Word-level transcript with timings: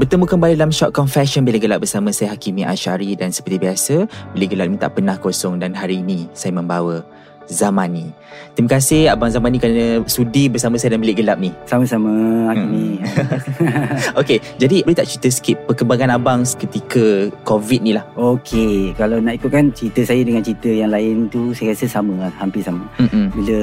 Bertemu 0.00 0.24
kembali 0.24 0.56
dalam 0.56 0.72
Short 0.72 0.96
Confession 0.96 1.44
Bilik 1.44 1.68
Gelap 1.68 1.84
bersama 1.84 2.08
saya 2.08 2.32
Hakimi 2.32 2.64
Ashari 2.64 3.12
dan 3.20 3.36
seperti 3.36 3.60
biasa, 3.60 4.08
Bilik 4.32 4.56
Gelap 4.56 4.72
ini 4.72 4.80
tak 4.80 4.96
pernah 4.96 5.20
kosong 5.20 5.60
dan 5.60 5.76
hari 5.76 6.00
ini 6.00 6.24
saya 6.32 6.56
membawa 6.56 7.04
Zamani. 7.44 8.08
Terima 8.56 8.80
kasih 8.80 9.12
Abang 9.12 9.28
Zamani 9.28 9.60
kerana 9.60 10.00
sudi 10.08 10.48
bersama 10.48 10.80
saya 10.80 10.96
dalam 10.96 11.04
Bilik 11.04 11.20
Gelap 11.20 11.36
ni. 11.36 11.52
Sama-sama 11.68 12.08
Hakimi. 12.48 12.96
Hmm. 12.96 14.16
Okey, 14.24 14.40
jadi 14.56 14.88
boleh 14.88 14.96
tak 14.96 15.04
cerita 15.12 15.28
sikit 15.28 15.68
perkembangan 15.68 16.16
Abang 16.16 16.48
ketika 16.48 17.28
COVID 17.44 17.84
ni 17.84 17.92
lah? 17.92 18.08
Okey, 18.16 18.96
kalau 18.96 19.20
nak 19.20 19.36
ikutkan 19.36 19.68
cerita 19.76 20.00
saya 20.00 20.24
dengan 20.24 20.40
cerita 20.40 20.72
yang 20.72 20.96
lain 20.96 21.28
tu 21.28 21.52
saya 21.52 21.76
rasa 21.76 21.84
sama 21.84 22.16
lah, 22.16 22.32
hampir 22.40 22.64
sama. 22.64 22.88
Mm-mm. 22.96 23.36
Bila 23.36 23.60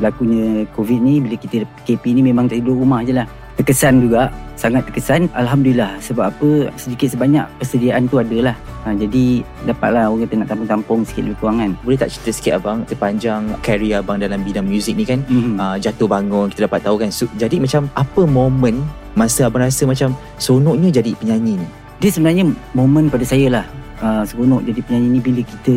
berlakunya 0.00 0.64
COVID 0.72 0.98
ni, 1.04 1.20
bila 1.20 1.36
kita 1.36 1.68
PKP 1.84 2.16
ni 2.16 2.24
memang 2.24 2.48
tak 2.48 2.64
duduk 2.64 2.80
rumah 2.80 3.04
je 3.04 3.12
lah. 3.12 3.28
Terkesan 3.56 4.04
juga, 4.04 4.28
sangat 4.56 4.84
terkesan. 4.88 5.32
Alhamdulillah 5.32 5.96
sebab 6.00 6.28
apa 6.28 6.48
sedikit 6.76 7.08
sebanyak 7.16 7.48
persediaan 7.56 8.04
tu 8.04 8.20
ada 8.20 8.52
lah. 8.52 8.56
Ha, 8.84 8.92
jadi 8.92 9.40
dapatlah 9.64 10.12
orang 10.12 10.28
kata 10.28 10.34
nak 10.38 10.48
tampung-tampung 10.52 11.00
sikit 11.08 11.24
lebih 11.24 11.38
kurang 11.40 11.58
kan. 11.64 11.72
Boleh 11.80 11.98
tak 11.98 12.12
cerita 12.12 12.30
sikit 12.36 12.52
Abang 12.60 12.84
sepanjang 12.84 13.42
career 13.64 14.04
Abang 14.04 14.20
dalam 14.20 14.44
bidang 14.44 14.68
muzik 14.68 14.92
ni 14.92 15.08
kan? 15.08 15.24
Mm-hmm. 15.26 15.56
uh, 15.56 15.76
jatuh 15.80 16.06
bangun 16.06 16.52
kita 16.52 16.70
dapat 16.70 16.80
tahu 16.86 16.96
kan 17.00 17.10
so, 17.10 17.26
jadi 17.34 17.58
macam 17.58 17.90
apa 17.98 18.22
momen 18.28 18.84
masa 19.16 19.48
abang 19.48 19.64
rasa 19.64 19.88
macam 19.88 20.12
seronoknya 20.36 21.00
jadi 21.00 21.16
penyanyi 21.16 21.58
ni 21.58 21.66
Dia 21.98 22.10
sebenarnya 22.12 22.44
momen 22.76 23.08
pada 23.08 23.24
saya 23.24 23.48
lah 23.48 23.66
uh, 24.04 24.22
Seronok 24.28 24.62
jadi 24.68 24.80
penyanyi 24.84 25.08
ni 25.16 25.20
bila 25.24 25.40
kita 25.40 25.76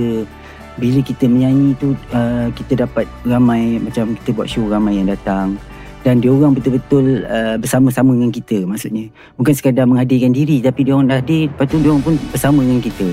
Bila 0.76 1.00
kita 1.00 1.26
menyanyi 1.28 1.76
tu 1.80 1.96
uh, 2.12 2.52
Kita 2.52 2.84
dapat 2.84 3.08
ramai 3.24 3.80
Macam 3.80 4.16
kita 4.20 4.30
buat 4.36 4.48
show 4.52 4.68
ramai 4.68 5.00
yang 5.00 5.08
datang 5.08 5.56
Dan 6.00 6.24
dia 6.24 6.32
orang 6.32 6.56
betul-betul 6.56 7.28
uh, 7.28 7.60
bersama-sama 7.60 8.16
dengan 8.16 8.32
kita 8.32 8.64
Maksudnya. 8.64 9.12
Bukan 9.36 9.52
sekadar 9.52 9.84
menghadirkan 9.84 10.32
diri 10.32 10.64
Tapi 10.64 10.88
dia 10.88 10.96
orang 10.96 11.12
dah 11.12 11.20
hadir 11.20 11.52
Lepas 11.52 11.66
tu 11.68 11.78
dia 11.84 11.92
orang 11.92 12.04
pun 12.04 12.16
bersama 12.32 12.60
dengan 12.64 12.80
kita. 12.80 13.08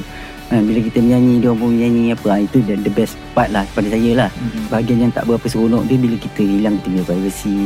Uh, 0.54 0.62
Bila 0.62 0.78
kita 0.78 0.98
menyanyi 1.02 1.34
Dia 1.42 1.48
orang 1.50 1.60
pun 1.66 1.70
menyanyi 1.74 2.04
apa 2.14 2.26
uh, 2.30 2.38
Itu 2.38 2.58
the, 2.62 2.74
the 2.78 2.92
best 2.94 3.18
part 3.34 3.50
lah 3.50 3.66
pada 3.74 3.90
saya 3.90 4.10
lah. 4.14 4.30
Bahagian 4.70 5.02
yang 5.02 5.10
tak 5.10 5.26
berapa 5.26 5.46
seronok 5.50 5.82
dia 5.90 5.98
Bila 5.98 6.14
kita 6.14 6.42
hilang 6.46 6.74
kita 6.78 6.86
punya 6.86 7.02
privacy 7.02 7.58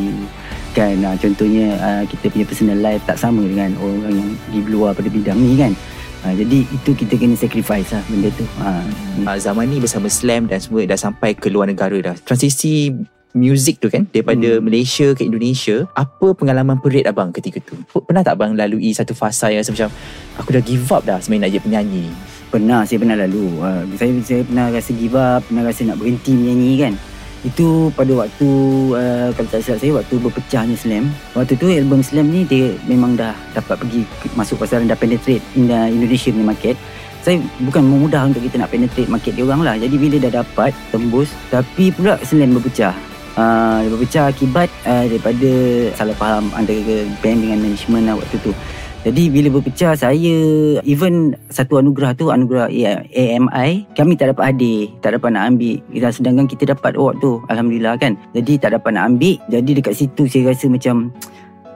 Kan? 0.73 0.97
Uh, 1.05 1.17
contohnya 1.21 1.67
uh, 1.77 2.03
Kita 2.09 2.25
punya 2.33 2.45
personal 2.49 2.79
life 2.81 3.03
Tak 3.05 3.21
sama 3.21 3.45
dengan 3.45 3.77
orang 3.77 4.13
yang 4.17 4.31
Di 4.49 4.59
luar 4.73 4.97
pada 4.97 5.13
bidang 5.13 5.37
ni 5.37 5.61
kan? 5.61 5.77
Uh, 6.25 6.33
Jadi 6.33 6.65
itu 6.65 6.91
kita 6.97 7.21
kena 7.21 7.37
sacrifice 7.37 7.93
lah 7.93 8.01
Benda 8.09 8.33
tu. 8.33 8.49
Uh, 8.57 8.85
uh, 9.29 9.37
zaman 9.37 9.69
ni 9.69 9.85
bersama 9.85 10.09
Slam 10.09 10.49
dan 10.49 10.65
semua 10.65 10.89
dah 10.89 10.97
sampai 10.97 11.37
ke 11.37 11.53
luar 11.53 11.69
negara 11.69 11.97
dah. 12.01 12.17
Transisi 12.25 12.93
muzik 13.33 13.79
tu 13.79 13.87
kan 13.87 14.07
daripada 14.11 14.59
Hmm. 14.59 14.65
Malaysia 14.65 15.15
ke 15.15 15.23
Indonesia 15.23 15.87
apa 15.95 16.35
pengalaman 16.35 16.83
perit 16.83 17.07
abang 17.07 17.31
ketika 17.31 17.63
tu? 17.63 17.79
Pernah 18.03 18.27
tak 18.27 18.35
abang 18.39 18.59
lalui 18.59 18.91
satu 18.91 19.15
fasa 19.15 19.51
yang 19.55 19.63
rasa 19.63 19.71
macam 19.71 19.91
aku 20.39 20.51
dah 20.55 20.63
give 20.63 20.87
up 20.91 21.03
dah 21.07 21.23
sebenarnya 21.23 21.47
nak 21.47 21.51
jadi 21.55 21.65
penyanyi 21.65 22.07
Pernah 22.51 22.83
saya 22.83 22.99
pernah 22.99 23.15
lalu. 23.15 23.47
Uh, 23.63 23.87
saya, 23.95 24.11
saya 24.27 24.43
pernah 24.43 24.75
rasa 24.75 24.91
give 24.91 25.15
up 25.15 25.39
Pernah 25.47 25.63
rasa 25.71 25.87
nak 25.87 26.03
berhenti 26.03 26.35
menyanyi 26.35 26.73
kan. 26.83 26.95
Itu 27.47 27.95
pada 27.95 28.11
waktu 28.27 28.51
uh, 28.91 29.31
Kalau 29.39 29.49
tak 29.49 29.63
silap 29.63 29.79
saya 29.79 29.93
Waktu 29.95 30.15
berpecahnya 30.19 30.75
Slam. 30.75 31.15
Waktu 31.39 31.55
tu 31.55 31.71
album 31.71 32.03
Slam 32.03 32.27
ni 32.27 32.43
Dia 32.43 32.75
memang 32.91 33.15
dah 33.15 33.39
Dapat 33.55 33.81
pergi 33.87 34.03
Masuk 34.35 34.59
pasaran 34.59 34.91
Dah 34.91 34.99
penetrate 34.99 35.41
In 35.55 35.71
the 35.71 35.79
Indonesia 35.95 36.35
punya 36.35 36.51
market. 36.51 36.77
Saya 37.21 37.37
bukan 37.61 37.85
memudah 37.85 38.33
untuk 38.33 38.41
kita 38.41 38.57
nak 38.57 38.73
penetrate 38.73 39.13
market 39.13 39.37
dia 39.37 39.45
orang 39.45 39.61
lah. 39.61 39.77
Jadi 39.77 39.93
bila 40.01 40.17
dah 40.25 40.41
dapat 40.41 40.73
tembus, 40.89 41.29
tapi 41.53 41.93
pula 41.93 42.17
Slam 42.25 42.57
berpecah. 42.57 43.10
Uh, 43.39 43.87
dia 43.87 43.91
berpecah 43.95 44.25
akibat 44.27 44.69
uh, 44.85 45.05
daripada 45.07 45.51
salah 45.95 46.17
faham 46.19 46.51
antara 46.55 47.07
band 47.23 47.39
dengan 47.47 47.59
management 47.63 48.05
lah 48.11 48.15
waktu 48.19 48.37
tu. 48.43 48.53
Jadi 49.01 49.33
bila 49.33 49.49
berpecah 49.49 49.97
saya 49.97 50.37
even 50.85 51.33
satu 51.49 51.81
anugerah 51.81 52.13
tu 52.13 52.29
anugerah 52.29 52.69
AMI 53.09 53.97
kami 53.97 54.13
tak 54.13 54.37
dapat 54.37 54.53
hadir, 54.53 54.93
tak 55.01 55.17
dapat 55.17 55.33
nak 55.33 55.57
ambil. 55.57 55.81
Sedangkan 56.13 56.45
kita 56.45 56.77
dapat 56.77 57.01
award 57.01 57.17
tu 57.25 57.41
alhamdulillah 57.49 57.97
kan. 57.97 58.13
Jadi 58.37 58.61
tak 58.61 58.77
dapat 58.77 58.93
nak 58.93 59.17
ambil. 59.17 59.41
Jadi 59.49 59.81
dekat 59.81 59.97
situ 59.97 60.29
saya 60.29 60.53
rasa 60.53 60.69
macam 60.69 61.09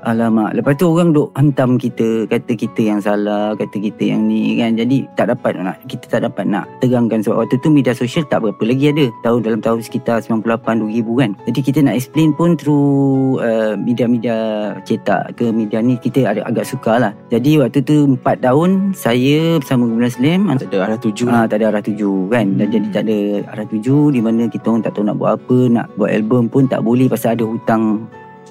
Alamak 0.05 0.53
Lepas 0.53 0.77
tu 0.77 0.87
orang 0.93 1.17
duk 1.17 1.33
hentam 1.35 1.81
kita 1.81 2.29
Kata 2.29 2.53
kita 2.53 2.81
yang 2.85 3.01
salah 3.01 3.57
Kata 3.57 3.81
kita 3.81 4.13
yang 4.15 4.29
ni 4.29 4.61
kan? 4.61 4.77
Jadi 4.77 5.09
tak 5.17 5.33
dapat 5.33 5.57
nak 5.57 5.81
Kita 5.89 6.05
tak 6.07 6.21
dapat 6.29 6.45
nak 6.45 6.69
terangkan 6.85 7.25
Sebab 7.25 7.45
waktu 7.45 7.57
tu 7.65 7.73
media 7.73 7.97
sosial 7.97 8.23
tak 8.29 8.45
berapa 8.45 8.63
lagi 8.63 8.93
ada. 8.93 9.07
Tahun 9.25 9.41
dalam 9.41 9.61
tahun 9.65 9.81
sekitar 9.81 10.21
98-2000 10.29 11.21
kan? 11.21 11.31
Jadi 11.49 11.61
kita 11.65 11.79
nak 11.81 11.95
explain 11.97 12.31
pun 12.37 12.55
Through 12.55 13.41
uh, 13.41 13.75
media-media 13.81 14.37
cetak 14.85 15.41
ke 15.41 15.49
media 15.51 15.81
ni 15.81 15.97
Kita 15.97 16.29
agak, 16.29 16.45
agak 16.53 16.67
suka 16.69 16.93
lah. 17.01 17.13
Jadi 17.33 17.59
waktu 17.59 17.81
tu 17.81 18.15
4 18.21 18.45
tahun 18.45 18.93
Saya 18.93 19.59
bersama 19.59 19.89
Gubernur 19.89 20.13
Slim 20.13 20.41
tak 20.55 20.71
ada 20.71 20.87
arah 20.87 21.01
tuju. 21.01 21.27
Ah, 21.29 21.45
tak 21.51 21.61
ada 21.61 21.75
arah 21.75 21.83
tuju 21.85 22.31
kan? 22.31 22.47
Dan 22.57 22.67
jadi 22.71 22.87
tak 22.93 23.03
ada 23.11 23.19
arah 23.53 23.67
tuju 23.67 24.13
Di 24.15 24.21
mana 24.23 24.47
kita 24.47 24.71
orang 24.71 24.85
tak 24.85 24.97
tahu 24.97 25.05
nak 25.09 25.17
buat 25.17 25.37
apa 25.41 25.59
Nak 25.73 25.87
buat 25.99 26.11
album 26.13 26.49
pun 26.53 26.65
tak 26.69 26.81
boleh 26.85 27.11
Pasal 27.11 27.37
ada 27.37 27.45
hutang 27.45 28.07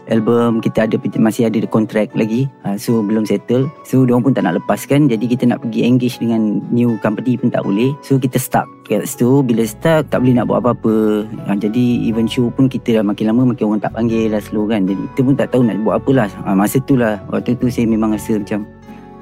album 0.10 0.60
Kita 0.64 0.88
ada 0.88 0.96
masih 1.20 1.48
ada 1.48 1.60
kontrak 1.68 2.12
lagi. 2.16 2.50
Ha, 2.66 2.76
So 2.76 3.04
belum 3.04 3.24
settle. 3.28 3.70
So 3.88 4.04
diorang 4.04 4.24
pun 4.26 4.34
tak 4.36 4.48
nak 4.48 4.60
lepaskan. 4.60 5.08
Jadi 5.08 5.26
kita 5.30 5.44
nak 5.48 5.64
pergi 5.64 5.88
engage 5.88 6.20
dengan 6.20 6.64
New 6.74 6.98
company 7.00 7.40
pun 7.40 7.54
tak 7.54 7.64
boleh. 7.64 7.96
So 8.04 8.20
kita 8.20 8.40
stuck 8.40 8.68
kat 8.88 9.08
situ. 9.08 9.44
Bila 9.46 9.64
stuck 9.64 10.10
tak 10.12 10.24
boleh 10.24 10.36
nak 10.36 10.46
buat 10.50 10.60
apa-apa. 10.64 11.28
Ha, 11.48 11.56
Jadi 11.56 12.10
event 12.10 12.28
show 12.28 12.48
pun 12.52 12.68
kita 12.68 13.00
dah 13.00 13.04
makin 13.06 13.32
lama 13.32 13.54
Makin 13.54 13.64
orang 13.70 13.82
tak 13.84 13.94
panggil 13.96 14.32
lah 14.34 14.42
slow 14.44 14.68
kan. 14.68 14.84
Jadi 14.84 15.04
kita 15.16 15.22
pun 15.24 15.36
tak 15.38 15.48
tahu 15.54 15.62
nak 15.64 15.80
buat 15.84 15.96
apa 16.02 16.12
lah 16.12 16.28
ha, 16.44 16.56
Masa 16.56 16.78
tu 16.84 17.00
lah. 17.00 17.22
Waktu 17.32 17.56
tu 17.60 17.68
saya 17.70 17.88
memang 17.88 18.16
rasa 18.16 18.40
macam 18.40 18.68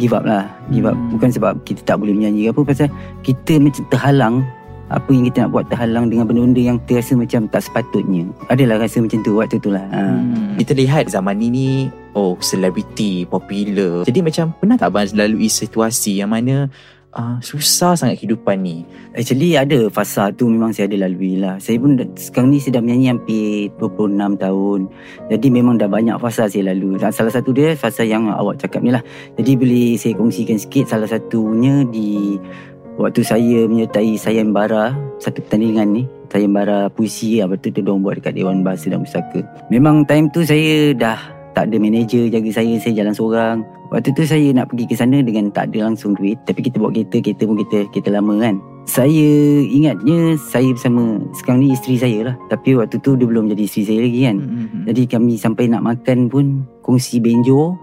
Give 0.01 0.17
up 0.17 0.25
lah. 0.25 0.49
Give 0.73 0.89
up. 0.89 0.97
Hmm. 0.97 1.13
Bukan 1.13 1.29
sebab 1.29 1.61
kita 1.61 1.85
tak 1.85 2.01
boleh 2.01 2.17
menyanyi 2.17 2.49
apa. 2.49 2.65
Pasal 2.65 2.89
kita 3.21 3.61
macam 3.61 3.83
terhalang 3.93 4.35
apa 4.91 5.09
yang 5.15 5.23
kita 5.31 5.47
nak 5.47 5.51
buat 5.55 5.65
terhalang 5.71 6.11
dengan 6.11 6.27
benda-benda 6.27 6.61
yang 6.61 6.77
terasa 6.83 7.15
macam 7.15 7.47
tak 7.47 7.63
sepatutnya. 7.63 8.27
Adalah 8.51 8.83
rasa 8.83 8.99
macam 8.99 9.19
tu 9.23 9.39
waktu 9.39 9.57
tu 9.63 9.71
lah. 9.71 9.87
Ha. 9.87 10.01
Hmm. 10.03 10.59
Kita 10.59 10.75
lihat 10.75 11.09
zaman 11.09 11.39
ni 11.39 11.47
ni 11.49 11.69
Oh 12.11 12.35
selebriti 12.37 13.23
Popular 13.25 14.03
Jadi 14.03 14.19
macam 14.19 14.51
Pernah 14.53 14.77
tak 14.77 14.91
abang 14.91 15.07
lalui 15.15 15.47
situasi 15.47 16.19
Yang 16.19 16.31
mana 16.31 16.55
uh, 17.15 17.37
Susah 17.39 17.95
sangat 17.95 18.19
kehidupan 18.19 18.59
ni 18.59 18.83
Actually 19.11 19.59
ada 19.59 19.91
fasa 19.91 20.31
tu 20.31 20.47
memang 20.47 20.71
saya 20.71 20.87
ada 20.87 21.03
lalui 21.03 21.35
lah. 21.35 21.59
Saya 21.59 21.83
pun 21.83 21.99
sekarang 22.15 22.55
ni 22.55 22.63
sedang 22.63 22.87
menyanyi 22.87 23.11
hampir 23.11 23.67
26 23.75 24.39
tahun. 24.39 24.79
Jadi 25.27 25.47
memang 25.51 25.75
dah 25.75 25.91
banyak 25.91 26.15
fasa 26.15 26.47
saya 26.47 26.71
lalu. 26.71 26.95
Dan 26.95 27.11
salah 27.11 27.27
satu 27.27 27.51
dia 27.51 27.75
fasa 27.75 28.07
yang 28.07 28.31
awak 28.31 28.63
cakap 28.63 28.79
ni 28.79 28.95
lah. 28.95 29.03
Jadi 29.35 29.59
boleh 29.59 29.99
saya 29.99 30.15
kongsikan 30.15 30.55
sikit 30.55 30.95
salah 30.95 31.11
satunya 31.11 31.83
di 31.91 32.39
waktu 33.01 33.21
saya 33.25 33.65
menyertai 33.65 34.15
sayembara 34.15 34.93
satu 35.17 35.41
pertandingan 35.41 35.89
ni. 35.91 36.03
Sayembara 36.31 36.87
puisi 36.87 37.43
lah. 37.43 37.51
Tu 37.59 37.73
tu 37.73 37.83
diorang 37.83 37.99
buat 37.99 38.21
dekat 38.21 38.39
Dewan 38.39 38.63
Bahasa 38.63 38.87
dan 38.87 39.03
Pusaka. 39.03 39.43
Memang 39.67 40.07
time 40.07 40.31
tu 40.31 40.47
saya 40.47 40.95
dah 40.95 41.19
tak 41.51 41.67
ada 41.67 41.75
manager 41.75 42.31
jaga 42.31 42.49
saya, 42.55 42.79
saya 42.79 43.03
jalan 43.03 43.11
seorang. 43.11 43.57
Waktu 43.91 44.15
tu 44.15 44.23
saya 44.23 44.55
nak 44.55 44.71
pergi 44.71 44.87
ke 44.87 44.95
sana 44.95 45.19
dengan 45.19 45.51
tak 45.51 45.75
ada 45.75 45.91
langsung 45.91 46.15
duit. 46.15 46.39
Tapi 46.47 46.63
kita 46.63 46.79
bawa 46.79 46.95
kereta, 46.95 47.19
kereta 47.19 47.43
pun 47.43 47.59
kita 47.59 47.77
kita 47.91 48.09
lama 48.15 48.39
kan. 48.39 48.55
Saya 48.87 49.29
ingatnya 49.67 50.39
saya 50.39 50.71
bersama 50.71 51.19
sekarang 51.35 51.67
ni 51.67 51.75
isteri 51.75 51.99
saya 51.99 52.19
lah. 52.31 52.35
Tapi 52.47 52.79
waktu 52.79 52.95
tu 53.03 53.19
dia 53.19 53.27
belum 53.27 53.51
jadi 53.51 53.63
isteri 53.67 53.83
saya 53.83 53.99
lagi 54.07 54.19
kan. 54.23 54.37
hmm. 54.39 54.83
Jadi 54.87 55.01
kami 55.11 55.33
sampai 55.35 55.67
nak 55.67 55.83
makan 55.83 56.31
pun 56.31 56.63
kongsi 56.79 57.19
benjo 57.19 57.75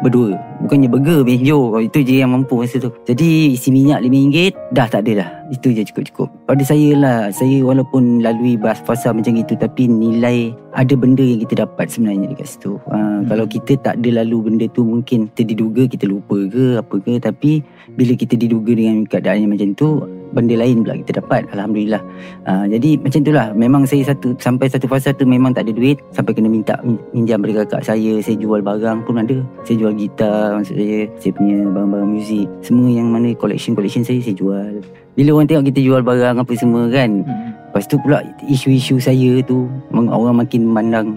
berdua 0.00 0.51
bukannya 0.62 0.88
burger 0.88 1.20
benjo 1.26 1.74
itu 1.82 1.98
je 2.06 2.22
yang 2.22 2.32
mampu 2.32 2.62
masa 2.62 2.78
tu. 2.78 2.94
Jadi 3.04 3.58
isi 3.58 3.74
minyak 3.74 4.06
RM5 4.06 4.36
dah 4.70 4.86
tak 4.86 5.02
ada 5.04 5.12
dah. 5.26 5.28
Itu 5.50 5.74
je 5.74 5.82
cukup-cukup. 5.84 6.30
Pada 6.48 6.62
saya 6.64 6.96
lah 6.96 7.18
saya 7.34 7.60
walaupun 7.60 8.22
lalui 8.22 8.56
bas 8.56 8.78
fasa 8.80 9.10
macam 9.10 9.34
itu 9.36 9.58
tapi 9.58 9.90
nilai 9.90 10.54
ada 10.72 10.94
benda 10.96 11.20
yang 11.20 11.42
kita 11.44 11.68
dapat 11.68 11.90
sebenarnya 11.92 12.32
dekat 12.32 12.48
situ. 12.48 12.80
Ha, 12.88 12.96
hmm. 12.96 13.20
kalau 13.28 13.44
kita 13.44 13.76
tak 13.82 14.00
ada 14.00 14.24
lalu 14.24 14.38
benda 14.48 14.64
tu 14.72 14.86
mungkin 14.86 15.28
kita 15.34 15.52
diduga 15.52 15.84
kita 15.84 16.08
lupa 16.08 16.38
ke 16.48 16.80
apa 16.80 16.94
ke. 16.96 17.12
Tapi 17.20 17.52
bila 17.98 18.12
kita 18.16 18.38
diduga 18.38 18.72
dengan 18.72 19.04
keadaan 19.04 19.44
yang 19.44 19.52
macam 19.52 19.76
tu 19.76 20.00
benda 20.32 20.56
lain 20.56 20.82
pula 20.82 20.96
kita 21.04 21.20
dapat 21.20 21.44
Alhamdulillah. 21.52 22.02
Uh, 22.48 22.64
Jadi 22.66 22.96
macam 22.98 23.20
itulah 23.20 23.46
Memang 23.52 23.82
saya 23.84 24.02
satu 24.12 24.34
Sampai 24.40 24.66
satu 24.72 24.88
fasa 24.88 25.12
tu 25.12 25.28
Memang 25.28 25.52
tak 25.52 25.68
ada 25.68 25.72
duit. 25.76 26.00
Sampai 26.10 26.32
kena 26.32 26.48
minta 26.48 26.80
Minjam 27.12 27.44
dari 27.44 27.54
kakak 27.54 27.84
saya 27.84 28.18
Saya 28.24 28.36
jual 28.40 28.64
barang 28.64 29.04
pun 29.04 29.20
ada. 29.20 29.38
Saya 29.62 29.76
jual 29.78 29.92
gitar 29.94 30.51
Maksud 30.60 30.76
saya 30.76 30.98
Saya 31.16 31.32
punya 31.32 31.56
barang-barang 31.70 32.10
muzik. 32.12 32.46
Semua 32.60 32.88
yang 32.92 33.08
mana 33.08 33.32
Collection-collection 33.36 34.04
saya 34.04 34.20
Saya 34.20 34.36
jual. 34.36 34.84
Bila 35.16 35.28
orang 35.36 35.46
tengok 35.48 35.64
kita 35.72 35.80
jual 35.80 36.02
barang 36.04 36.36
Apa 36.40 36.52
semua 36.58 36.88
kan 36.92 37.10
hmm. 37.24 37.48
Lepas 37.72 37.84
tu 37.88 37.96
pula 38.00 38.20
Isu-isu 38.44 39.00
saya 39.00 39.40
tu 39.44 39.66
Orang 39.92 40.36
makin 40.40 40.68
memandang 40.68 41.08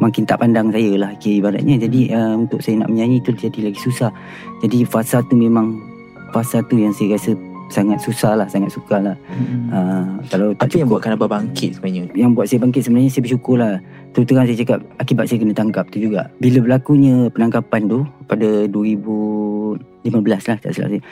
Makin 0.00 0.24
tak 0.24 0.40
pandang 0.40 0.72
saya 0.72 0.96
lah 0.96 1.12
okay, 1.12 1.44
Ibaratnya. 1.44 1.76
Jadi 1.76 2.08
uh, 2.14 2.40
untuk 2.40 2.64
saya 2.64 2.80
nak 2.80 2.88
menyanyi 2.88 3.20
tu 3.20 3.36
Jadi 3.36 3.68
lagi 3.68 3.80
susah. 3.80 4.08
Jadi 4.64 4.84
fasa 4.88 5.20
tu 5.28 5.36
memang 5.36 5.76
Fasa 6.32 6.64
tu 6.64 6.80
yang 6.80 6.94
saya 6.96 7.18
rasa 7.18 7.36
sangat 7.70 7.98
susah 8.02 8.34
lah 8.34 8.46
sangat 8.50 8.70
suka 8.74 8.98
lah. 8.98 9.16
Hmm. 9.30 9.70
uh, 9.70 10.10
kalau 10.26 10.50
tak 10.58 10.66
apa 10.66 10.70
cukup, 10.70 10.80
yang 10.82 10.90
buatkan 10.90 11.12
abang 11.16 11.30
bangkit 11.30 11.70
sebenarnya? 11.78 12.04
Yang 12.12 12.30
buat 12.34 12.46
saya 12.50 12.58
bangkit 12.66 12.82
sebenarnya 12.84 13.10
saya 13.10 13.22
bersyukur 13.24 13.56
lah. 13.56 13.74
Terus 14.10 14.26
terang 14.26 14.46
saya 14.46 14.58
cakap 14.58 14.78
akibat 14.98 15.24
saya 15.30 15.38
kena 15.38 15.54
tangkap 15.54 15.86
tu 15.94 16.02
juga. 16.02 16.26
Bila 16.42 16.58
berlakunya 16.66 17.30
penangkapan 17.30 17.86
tu 17.86 18.02
pada 18.26 18.66
2015 18.66 20.02
lah 20.26 20.58
tak 20.58 20.70
salah 20.74 20.90
saya. 20.90 21.02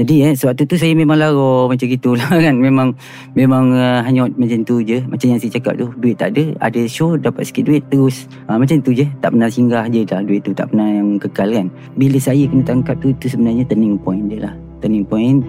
Jadi 0.00 0.14
eh 0.24 0.32
sewaktu 0.32 0.64
tu 0.64 0.76
saya 0.80 0.96
memang 0.96 1.20
lara 1.20 1.52
macam 1.70 1.84
gitulah 1.84 2.32
kan. 2.32 2.56
Memang 2.56 2.96
memang 3.36 3.76
uh, 3.76 4.00
hanya 4.00 4.24
macam 4.40 4.64
tu 4.64 4.80
je. 4.80 5.04
Macam 5.04 5.36
yang 5.36 5.40
saya 5.40 5.52
cakap 5.52 5.76
tu 5.76 5.92
duit 6.00 6.16
tak 6.16 6.32
ada. 6.32 6.56
Ada 6.64 6.88
show 6.88 7.20
dapat 7.20 7.44
sikit 7.44 7.68
duit 7.68 7.84
terus. 7.92 8.24
Uh, 8.48 8.56
macam 8.56 8.80
tu 8.80 8.96
je. 8.96 9.04
Tak 9.20 9.36
pernah 9.36 9.52
singgah 9.52 9.84
je 9.92 10.08
dah 10.08 10.24
duit 10.24 10.40
tu. 10.40 10.56
Tak 10.56 10.72
pernah 10.72 10.88
yang 10.88 11.20
kekal 11.20 11.52
kan. 11.52 11.68
Bila 12.00 12.16
saya 12.16 12.48
kena 12.48 12.64
tangkap 12.64 12.96
tu 13.04 13.12
itu 13.12 13.28
sebenarnya 13.28 13.68
turning 13.68 14.00
point 14.00 14.24
dia 14.32 14.48
lah 14.48 14.65
turning 14.80 15.06
point. 15.06 15.42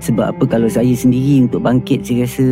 Sebab 0.00 0.36
apa 0.36 0.44
kalau 0.48 0.68
saya 0.68 0.92
sendiri 0.92 1.44
untuk 1.44 1.64
bangkit 1.64 2.04
saya 2.04 2.28
rasa 2.28 2.46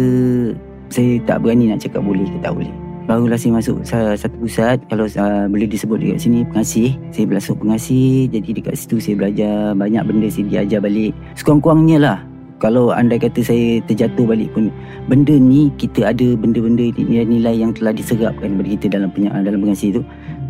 saya 0.93 1.17
tak 1.25 1.41
berani 1.41 1.73
nak 1.73 1.81
cakap 1.81 2.05
boleh 2.05 2.25
ke 2.29 2.39
tak 2.45 2.53
boleh. 2.53 2.73
Barulah 3.03 3.35
saya 3.35 3.59
masuk 3.59 3.83
satu 3.83 4.37
pusat. 4.39 4.79
Kalau 4.87 5.11
uh, 5.11 5.45
boleh 5.51 5.67
disebut 5.67 5.99
dekat 5.99 6.23
sini 6.23 6.47
pengasih. 6.47 6.95
Saya 7.11 7.25
berlasuk 7.27 7.59
pengasih. 7.59 8.31
Jadi 8.31 8.63
dekat 8.63 8.75
situ 8.79 9.03
saya 9.03 9.15
belajar 9.19 9.75
banyak 9.75 10.03
benda 10.07 10.29
saya 10.31 10.45
diajar 10.47 10.79
balik. 10.79 11.11
Sekurang-kurangnya 11.35 11.99
lah. 11.99 12.19
Kalau 12.63 12.95
anda 12.95 13.19
kata 13.19 13.43
saya 13.43 13.83
terjatuh 13.91 14.23
balik 14.23 14.55
pun 14.55 14.71
benda 15.11 15.35
ni 15.35 15.67
kita 15.83 16.15
ada 16.15 16.39
benda-benda 16.39 16.95
nilai-nilai 16.95 17.59
yang 17.59 17.75
telah 17.75 17.91
diserapkan 17.91 18.55
daripada 18.55 18.71
kita 18.79 18.87
dalam 18.87 19.11
dalam 19.43 19.61
pengasih 19.67 19.99
tu 19.99 20.03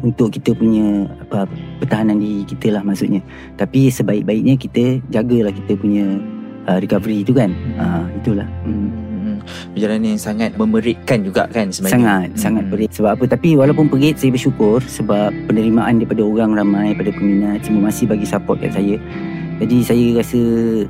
untuk 0.03 0.35
kita 0.35 0.53
punya 0.53 1.07
apa 1.23 1.47
pertahanan 1.79 2.19
diri 2.19 2.43
kita 2.45 2.75
lah 2.75 2.83
maksudnya. 2.83 3.23
Tapi 3.57 3.89
sebaik-baiknya 3.89 4.55
kita 4.59 4.99
jagalah 5.09 5.55
kita 5.55 5.73
punya 5.79 6.19
uh, 6.67 6.79
recovery 6.83 7.23
tu 7.23 7.33
kan. 7.33 7.55
Uh, 7.79 8.05
itulah. 8.19 8.47
Hmm. 8.67 8.91
hmm. 9.23 9.39
perjalanan 9.75 10.15
yang 10.15 10.23
sangat 10.23 10.51
memerikkan 10.59 11.23
juga 11.23 11.47
kan 11.49 11.71
sebenarnya. 11.71 11.95
Sangat 11.97 12.29
hmm. 12.29 12.39
sangat 12.39 12.65
perit 12.69 12.91
sebab 12.93 13.11
apa? 13.17 13.25
Tapi 13.31 13.49
walaupun 13.55 13.87
perit 13.89 14.19
saya 14.19 14.35
bersyukur 14.35 14.83
sebab 14.83 15.31
penerimaan 15.47 16.03
daripada 16.03 16.23
orang 16.27 16.53
ramai 16.59 16.93
pada 16.93 17.11
peminat 17.15 17.63
semua 17.63 17.89
masih 17.89 18.05
bagi 18.11 18.27
support 18.27 18.59
kat 18.59 18.75
saya. 18.75 18.99
Jadi 19.63 19.79
saya 19.87 20.05
rasa 20.19 20.41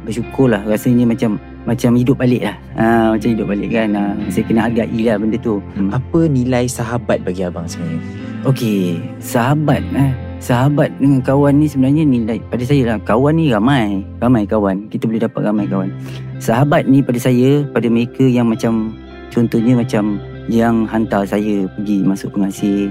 bersyukur 0.00 0.48
lah. 0.48 0.64
Rasanya 0.64 1.04
macam 1.04 1.36
macam 1.68 1.92
hidup 1.92 2.16
balik 2.16 2.40
lah. 2.40 2.56
Ha, 2.80 2.86
Macam 3.12 3.28
hidup 3.36 3.46
balik 3.52 3.68
kan. 3.68 3.88
Ha, 3.92 4.02
Saya 4.32 4.44
kena 4.48 4.60
hargai 4.64 5.00
lah 5.04 5.16
benda 5.20 5.36
tu. 5.36 5.60
Hmm. 5.76 5.92
Apa 5.92 6.24
nilai 6.24 6.64
sahabat 6.64 7.20
bagi 7.20 7.44
abang 7.44 7.68
sebenarnya? 7.68 8.00
Okey, 8.42 8.98
sahabat 9.22 9.86
eh. 9.94 10.10
Sahabat 10.42 10.90
dengan 10.98 11.22
kawan 11.22 11.62
ni 11.62 11.70
sebenarnya 11.70 12.02
nilai 12.02 12.42
pada 12.50 12.66
saya 12.66 12.82
lah. 12.90 12.98
Kawan 13.06 13.38
ni 13.38 13.54
ramai, 13.54 14.02
ramai 14.18 14.42
kawan. 14.42 14.90
Kita 14.90 15.06
boleh 15.06 15.22
dapat 15.22 15.46
ramai 15.46 15.70
kawan. 15.70 15.94
Sahabat 16.42 16.90
ni 16.90 16.98
pada 17.06 17.22
saya, 17.22 17.62
pada 17.70 17.86
mereka 17.86 18.26
yang 18.26 18.50
macam 18.50 18.98
contohnya 19.30 19.78
macam 19.78 20.18
yang 20.50 20.90
hantar 20.90 21.22
saya 21.22 21.70
pergi 21.78 22.02
masuk 22.02 22.34
pengasih, 22.34 22.90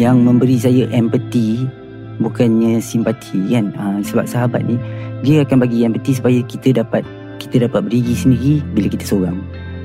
yang 0.00 0.24
memberi 0.24 0.56
saya 0.56 0.88
empathy 0.88 1.68
bukannya 2.16 2.80
simpati 2.80 3.44
kan. 3.52 3.68
Ha, 3.76 4.00
sebab 4.00 4.24
sahabat 4.24 4.64
ni 4.64 4.80
dia 5.20 5.44
akan 5.44 5.68
bagi 5.68 5.84
empathy 5.84 6.16
supaya 6.16 6.40
kita 6.48 6.80
dapat 6.80 7.04
kita 7.36 7.68
dapat 7.68 7.84
berdiri 7.84 8.16
sendiri 8.16 8.64
bila 8.72 8.88
kita 8.88 9.04
seorang. 9.04 9.36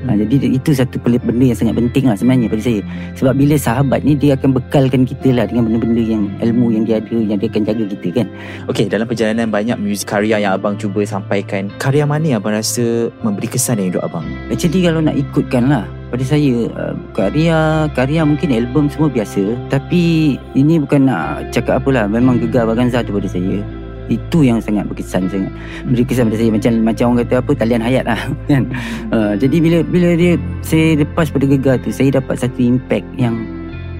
Ha, 0.04 0.16
jadi 0.20 0.52
itu 0.52 0.70
satu 0.76 1.00
benda 1.00 1.44
yang 1.48 1.56
sangat 1.56 1.74
penting 1.80 2.04
lah 2.08 2.16
sebenarnya 2.16 2.46
pada 2.52 2.62
saya. 2.62 2.80
Sebab 3.16 3.34
bila 3.36 3.54
sahabat 3.56 4.00
ni 4.04 4.12
dia 4.12 4.36
akan 4.36 4.50
bekalkan 4.52 5.02
kita 5.08 5.32
lah 5.32 5.44
dengan 5.48 5.68
benda-benda 5.70 6.02
yang 6.04 6.22
ilmu 6.44 6.66
yang 6.76 6.84
dia 6.84 7.00
ada 7.00 7.16
yang 7.16 7.38
dia 7.40 7.48
akan 7.48 7.62
jaga 7.64 7.84
kita 7.96 8.08
kan. 8.22 8.26
Okay 8.68 8.86
dalam 8.86 9.06
perjalanan 9.08 9.48
banyak 9.48 9.76
muzik 9.80 10.04
karya 10.08 10.36
yang 10.40 10.52
abang 10.56 10.76
cuba 10.76 11.00
sampaikan. 11.08 11.72
Karya 11.80 12.04
mana 12.04 12.36
yang 12.36 12.38
abang 12.44 12.56
rasa 12.56 13.08
memberi 13.24 13.48
kesan 13.48 13.80
dalam 13.80 13.90
hidup 13.90 14.02
abang? 14.04 14.26
Actually 14.52 14.84
kalau 14.84 15.00
nak 15.00 15.16
ikutkan 15.16 15.72
lah 15.72 15.84
pada 16.14 16.22
saya 16.22 16.70
uh, 16.78 16.94
karya 17.10 17.90
karya 17.90 18.22
mungkin 18.22 18.54
album 18.54 18.86
semua 18.86 19.10
biasa 19.10 19.58
tapi 19.66 20.36
ini 20.54 20.78
bukan 20.78 21.10
nak 21.10 21.50
cakap 21.50 21.82
apalah 21.82 22.06
memang 22.06 22.38
gegar 22.38 22.70
Baganza 22.70 23.02
tu 23.02 23.10
pada 23.10 23.26
saya 23.26 23.66
itu 24.12 24.44
yang 24.44 24.60
sangat 24.60 24.84
berkesan 24.88 25.26
sangat. 25.32 25.52
Beri 25.88 26.04
kesan 26.04 26.28
pada 26.28 26.38
saya. 26.38 26.50
Macam 26.52 26.72
macam 26.84 27.04
orang 27.12 27.18
kata 27.24 27.34
apa 27.40 27.50
talian 27.56 27.82
hayat 27.82 28.04
lah 28.04 28.20
kan? 28.52 28.64
Uh, 29.10 29.32
jadi 29.38 29.56
bila 29.60 29.78
bila 29.86 30.08
dia 30.14 30.34
saya 30.60 31.00
lepas 31.00 31.32
pada 31.32 31.44
gegar 31.48 31.76
tu 31.80 31.90
saya 31.90 32.20
dapat 32.20 32.36
satu 32.36 32.60
impact 32.60 33.06
yang 33.16 33.34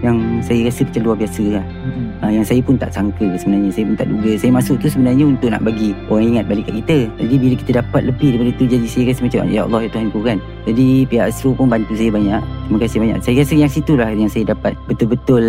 yang 0.02 0.16
saya 0.42 0.66
rasa 0.66 0.80
macam 0.88 1.02
luar 1.04 1.16
biasa 1.20 1.44
lah. 1.60 1.64
Mm-hmm. 1.64 2.06
uh, 2.24 2.30
yang 2.32 2.44
saya 2.46 2.60
pun 2.64 2.74
tak 2.80 2.90
sangka 2.90 3.26
sebenarnya. 3.38 3.70
Saya 3.70 3.84
pun 3.86 3.96
tak 4.00 4.08
duga. 4.10 4.30
Saya 4.40 4.50
masuk 4.50 4.76
tu 4.80 4.86
sebenarnya 4.90 5.24
untuk 5.28 5.48
nak 5.52 5.62
bagi 5.62 5.94
orang 6.08 6.34
ingat 6.34 6.44
balik 6.48 6.64
kat 6.66 6.74
kita. 6.82 6.98
Jadi 7.20 7.34
bila 7.38 7.54
kita 7.60 7.70
dapat 7.84 8.02
lebih 8.08 8.28
daripada 8.34 8.50
tu 8.58 8.64
jadi 8.66 8.86
saya 8.88 9.04
rasa 9.12 9.20
macam 9.22 9.40
ya 9.52 9.60
Allah 9.68 9.80
ya 9.84 9.90
Tuhan 9.92 10.08
ku 10.10 10.20
kan 10.24 10.38
jadi 10.64 10.86
pihak 11.04 11.28
Astro 11.28 11.52
pun 11.52 11.68
bantu 11.68 11.92
saya 11.92 12.08
banyak. 12.08 12.40
Terima 12.40 12.78
kasih 12.80 12.98
banyak. 13.04 13.18
Saya 13.20 13.34
rasa 13.44 13.54
yang 13.54 13.72
situlah 13.72 14.08
yang 14.16 14.32
saya 14.32 14.44
dapat 14.56 14.72
betul-betul 14.88 15.44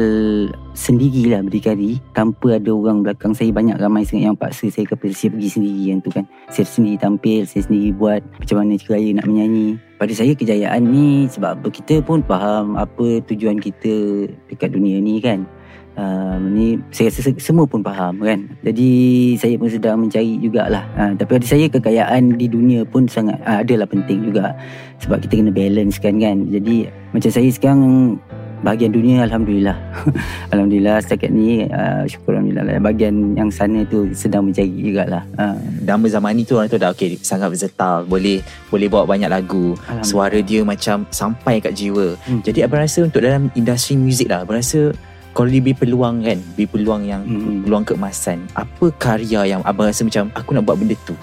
sendirilah 0.75 1.39
berdikari 1.47 2.03
tanpa 2.11 2.59
ada 2.59 2.71
orang 2.75 2.99
belakang. 2.99 3.31
Saya 3.31 3.55
banyak 3.55 3.79
ramai 3.79 4.03
sangat 4.03 4.27
yang 4.27 4.35
paksa 4.35 4.67
saya 4.67 4.83
kepada 4.83 5.15
saya 5.15 5.31
pergi 5.31 5.49
sendiri 5.55 5.83
yang 5.95 5.99
tu 6.03 6.11
kan. 6.11 6.27
Saya 6.51 6.67
sendiri 6.67 6.99
tampil 6.99 7.47
saya 7.47 7.63
sendiri 7.63 7.95
buat 7.95 8.19
macam 8.43 8.55
mana 8.59 8.75
cara 8.75 8.99
nak 8.99 9.25
menyanyi 9.25 9.79
pada 9.95 10.11
saya 10.11 10.35
kejayaan 10.35 10.83
ni 10.83 11.27
sebab 11.31 11.59
apa 11.63 11.67
kita 11.71 12.03
pun 12.03 12.19
faham 12.27 12.75
apa 12.75 13.23
tujuan 13.31 13.59
kita 13.59 14.27
dekat 14.51 14.75
dunia 14.75 14.99
ni 14.99 15.23
kan. 15.23 15.47
Uh, 15.95 16.35
ni 16.51 16.75
saya 16.91 17.07
rasa 17.07 17.31
semua 17.39 17.63
pun 17.63 17.79
faham 17.79 18.19
kan. 18.19 18.51
Jadi 18.67 18.91
saya 19.39 19.55
pun 19.55 19.71
sedang 19.71 20.03
mencari 20.03 20.35
jugalah. 20.43 20.83
Uh, 20.99 21.15
tapi 21.15 21.39
pada 21.39 21.47
saya 21.47 21.71
kekayaan 21.71 22.35
di 22.35 22.51
dunia 22.51 22.83
pun 22.83 23.07
sangat 23.07 23.39
uh, 23.47 23.63
adalah 23.63 23.87
penting 23.87 24.27
juga. 24.27 24.51
Sebab 24.99 25.23
kita 25.23 25.39
kena 25.39 25.55
balance 25.55 25.95
kan 26.03 26.19
kan. 26.19 26.51
Jadi 26.51 26.91
macam 27.15 27.31
saya 27.31 27.47
sekarang 27.47 28.19
bahagian 28.61 28.91
dunia 28.93 29.25
Alhamdulillah 29.27 29.75
Alhamdulillah 30.53 31.01
setakat 31.03 31.31
ni 31.33 31.67
uh, 31.67 32.07
syukur 32.07 32.37
Alhamdulillah 32.37 32.63
lah. 32.63 32.83
bahagian 32.83 33.35
yang 33.35 33.49
sana 33.51 33.83
tu 33.87 34.07
sedang 34.15 34.47
mencari 34.47 34.69
jugalah 34.69 35.23
uh. 35.35 35.57
nama 35.83 36.05
zaman 36.07 36.31
ni 36.37 36.43
tu 36.47 36.55
orang 36.55 36.71
tu 36.71 36.79
dah 36.79 36.93
okay, 36.93 37.19
sangat 37.19 37.51
versatile 37.51 38.07
boleh 38.07 38.39
boleh 38.71 38.87
bawa 38.87 39.03
banyak 39.09 39.29
lagu 39.31 39.75
suara 40.05 40.39
dia 40.39 40.63
macam 40.63 41.03
sampai 41.11 41.59
kat 41.59 41.75
jiwa 41.75 42.15
hmm. 42.15 42.41
jadi 42.45 42.69
abang 42.69 42.83
rasa 42.85 43.07
untuk 43.07 43.25
dalam 43.25 43.51
industri 43.57 43.99
muzik 43.99 44.31
lah 44.31 44.45
abang 44.45 44.61
rasa 44.61 44.95
kalau 45.35 45.51
diberi 45.51 45.75
peluang 45.75 46.23
kan 46.23 46.39
beri 46.55 46.67
peluang 46.69 47.01
yang 47.03 47.21
hmm. 47.27 47.67
peluang 47.67 47.83
keemasan 47.83 48.39
apa 48.55 48.85
karya 48.95 49.57
yang 49.57 49.61
abang 49.67 49.91
rasa 49.91 50.07
macam 50.07 50.31
aku 50.31 50.55
nak 50.55 50.63
buat 50.63 50.79
benda 50.79 50.95
tu 51.03 51.15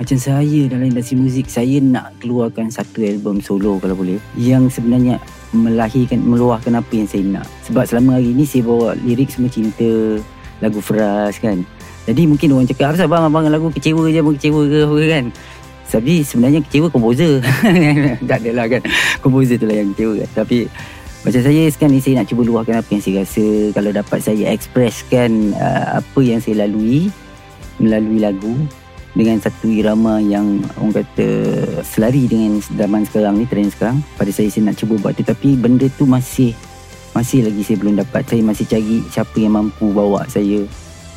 macam 0.00 0.16
saya 0.16 0.64
dalam 0.64 0.88
industri 0.88 1.12
muzik 1.12 1.52
Saya 1.52 1.76
nak 1.76 2.16
keluarkan 2.24 2.72
satu 2.72 3.04
album 3.04 3.44
solo 3.44 3.76
kalau 3.76 3.92
boleh 3.92 4.16
Yang 4.32 4.80
sebenarnya 4.80 5.20
melahirkan 5.52 6.22
Meluahkan 6.22 6.72
apa 6.78 6.92
yang 6.94 7.08
saya 7.08 7.24
nak. 7.26 7.46
Sebab 7.66 7.84
selama 7.86 8.18
hari 8.18 8.34
ni 8.34 8.44
saya 8.46 8.66
bawa 8.66 8.94
lirik 9.00 9.30
semua 9.30 9.50
cinta 9.50 10.20
Lagu 10.60 10.78
Fras 10.78 11.40
kan. 11.40 11.64
Jadi 12.04 12.28
mungkin 12.28 12.52
orang 12.52 12.68
cakap 12.68 12.92
Apa 12.96 13.08
bang 13.08 13.24
abang 13.28 13.44
lagu 13.48 13.72
kecewa 13.72 14.08
je 14.12 14.20
Abang 14.20 14.36
kecewa 14.36 14.60
ke? 14.68 14.78
apa 14.84 14.96
kan. 15.08 15.24
Tapi 15.90 16.14
sebenarnya 16.22 16.60
kecewa 16.62 16.86
komposer. 16.86 17.42
Tak 18.30 18.38
adalah 18.46 18.66
kan. 18.70 18.82
Komposer 19.18 19.58
tu 19.58 19.66
lah 19.66 19.76
yang 19.82 19.90
kecewa 19.94 20.22
kan. 20.22 20.30
Tapi 20.44 20.70
macam 21.20 21.40
saya 21.44 21.68
sekarang 21.68 21.92
ni 21.92 22.00
saya 22.00 22.14
nak 22.16 22.32
cuba 22.32 22.42
luahkan 22.48 22.80
apa 22.80 22.88
yang 22.96 23.02
saya 23.04 23.14
rasa. 23.20 23.46
Kalau 23.76 23.90
dapat 23.92 24.18
saya 24.24 24.44
expresskan 24.54 25.52
uh, 25.52 26.00
apa 26.00 26.20
yang 26.24 26.40
saya 26.40 26.64
lalui 26.64 27.12
Melalui 27.80 28.20
lagu 28.20 28.52
dengan 29.14 29.42
satu 29.42 29.66
irama 29.66 30.22
yang 30.22 30.62
orang 30.78 31.02
kata 31.02 31.26
selari 31.82 32.30
dengan 32.30 32.62
zaman 32.62 33.02
sekarang 33.06 33.42
ni 33.42 33.46
trend 33.46 33.74
sekarang. 33.74 33.98
Pada 34.14 34.30
saya 34.30 34.46
saya 34.46 34.70
nak 34.70 34.78
cuba 34.78 34.94
buat 35.02 35.18
tu. 35.18 35.26
Tapi 35.26 35.58
benda 35.58 35.90
tu 35.98 36.06
masih 36.06 36.54
masih 37.10 37.42
lagi 37.42 37.62
saya 37.66 37.76
belum 37.82 37.98
dapat. 37.98 38.22
Saya 38.30 38.42
masih 38.46 38.66
cari 38.70 39.02
siapa 39.10 39.36
yang 39.38 39.58
mampu 39.58 39.90
bawa 39.90 40.22
saya 40.30 40.62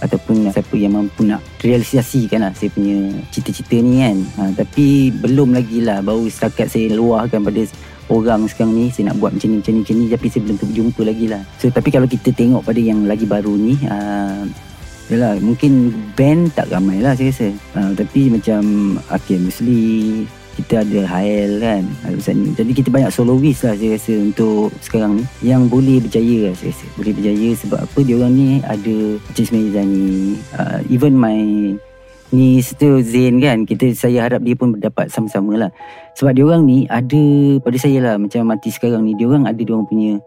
ataupun 0.04 0.52
siapa 0.52 0.76
yang 0.76 1.00
mampu 1.00 1.24
nak 1.24 1.40
realisasikan 1.64 2.44
lah 2.44 2.52
saya 2.52 2.68
punya 2.76 3.14
cita-cita 3.32 3.80
ni 3.80 4.04
kan. 4.04 4.18
Ha, 4.36 4.42
tapi 4.58 5.14
belum 5.16 5.56
lagi 5.56 5.80
lah 5.80 6.04
baru 6.04 6.28
setakat 6.28 6.68
saya 6.68 6.92
luahkan 6.92 7.40
pada 7.40 7.64
orang 8.12 8.44
sekarang 8.52 8.76
ni 8.76 8.92
saya 8.92 9.14
nak 9.14 9.24
buat 9.24 9.32
macam 9.32 9.48
ni 9.48 9.64
macam 9.64 9.72
ni 9.72 9.80
macam 9.80 9.96
ni 9.96 10.06
tapi 10.12 10.28
saya 10.28 10.42
belum 10.44 10.58
jumpa 10.76 11.02
lagi 11.08 11.26
lah. 11.32 11.42
So 11.62 11.72
tapi 11.72 11.90
kalau 11.94 12.10
kita 12.10 12.36
tengok 12.36 12.68
pada 12.68 12.82
yang 12.84 13.08
lagi 13.08 13.24
baru 13.24 13.56
ni 13.56 13.80
uh, 13.88 14.44
Yalah, 15.12 15.36
mungkin 15.44 15.92
band 16.16 16.56
tak 16.56 16.72
ramai 16.72 17.04
lah 17.04 17.12
saya 17.12 17.34
rasa. 17.34 17.50
Uh, 17.76 17.92
Tapi 17.92 18.32
macam 18.32 18.62
Akhil 19.12 19.44
Musli 19.44 20.24
Kita 20.56 20.86
ada 20.86 21.00
Hael 21.10 21.60
kan? 21.60 21.84
Ni. 22.08 22.56
Jadi 22.56 22.72
kita 22.72 22.88
banyak 22.88 23.12
soloist 23.12 23.68
lah 23.68 23.76
saya 23.76 24.00
rasa 24.00 24.14
Untuk 24.16 24.72
sekarang 24.80 25.20
ni. 25.20 25.24
Yang 25.44 25.62
boleh 25.68 25.98
berjaya 26.00 26.38
lah 26.48 26.54
saya 26.56 26.72
rasa. 26.72 26.86
Boleh 26.96 27.12
berjaya 27.12 27.50
sebab 27.60 27.80
apa? 27.84 28.00
Dia 28.00 28.16
orang 28.16 28.32
ni 28.32 28.48
ada 28.64 28.96
Macam 29.20 29.44
Ismail 29.44 29.70
Zani 29.76 30.08
uh, 30.56 30.80
Even 30.88 31.14
my 31.20 31.42
ni 32.34 32.58
still 32.66 32.98
Zain 33.06 33.38
kan? 33.38 33.64
Kita 33.64 33.94
saya 33.94 34.26
harap 34.26 34.42
dia 34.42 34.58
pun 34.58 34.74
dapat 34.82 35.14
sama-sama 35.14 35.54
lah. 35.54 35.72
Sebab 36.18 36.34
dia 36.34 36.44
orang 36.50 36.66
ni 36.66 36.90
ada 36.90 37.22
pada 37.62 37.78
saya 37.78 38.02
lah 38.02 38.16
macam 38.18 38.50
mati 38.50 38.74
sekarang 38.74 39.06
ni 39.06 39.14
dia 39.14 39.30
orang 39.30 39.46
ada 39.46 39.62
dia 39.62 39.70
orang 39.70 39.86
punya 39.86 40.18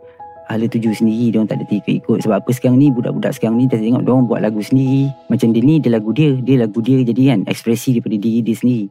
hala 0.47 0.67
tuju 0.71 0.95
sendiri 0.95 1.35
dia 1.35 1.39
orang 1.43 1.51
tak 1.51 1.59
ada 1.63 1.67
ikut-ikut 1.67 2.19
sebab 2.23 2.37
apa 2.39 2.51
sekarang 2.55 2.79
ni 2.79 2.89
budak-budak 2.95 3.35
sekarang 3.35 3.59
ni 3.59 3.67
dah 3.67 3.79
tengok 3.79 4.03
dia 4.07 4.13
orang 4.15 4.27
buat 4.31 4.41
lagu 4.43 4.61
sendiri 4.63 5.11
macam 5.27 5.51
dia 5.51 5.63
ni 5.63 5.75
dia 5.83 5.91
lagu 5.91 6.11
dia 6.15 6.31
dia 6.39 6.57
lagu 6.63 6.79
dia 6.79 6.99
jadi 7.03 7.23
kan 7.35 7.41
ekspresi 7.51 7.99
daripada 7.99 8.17
diri 8.19 8.41
dia 8.47 8.55
sendiri 8.55 8.87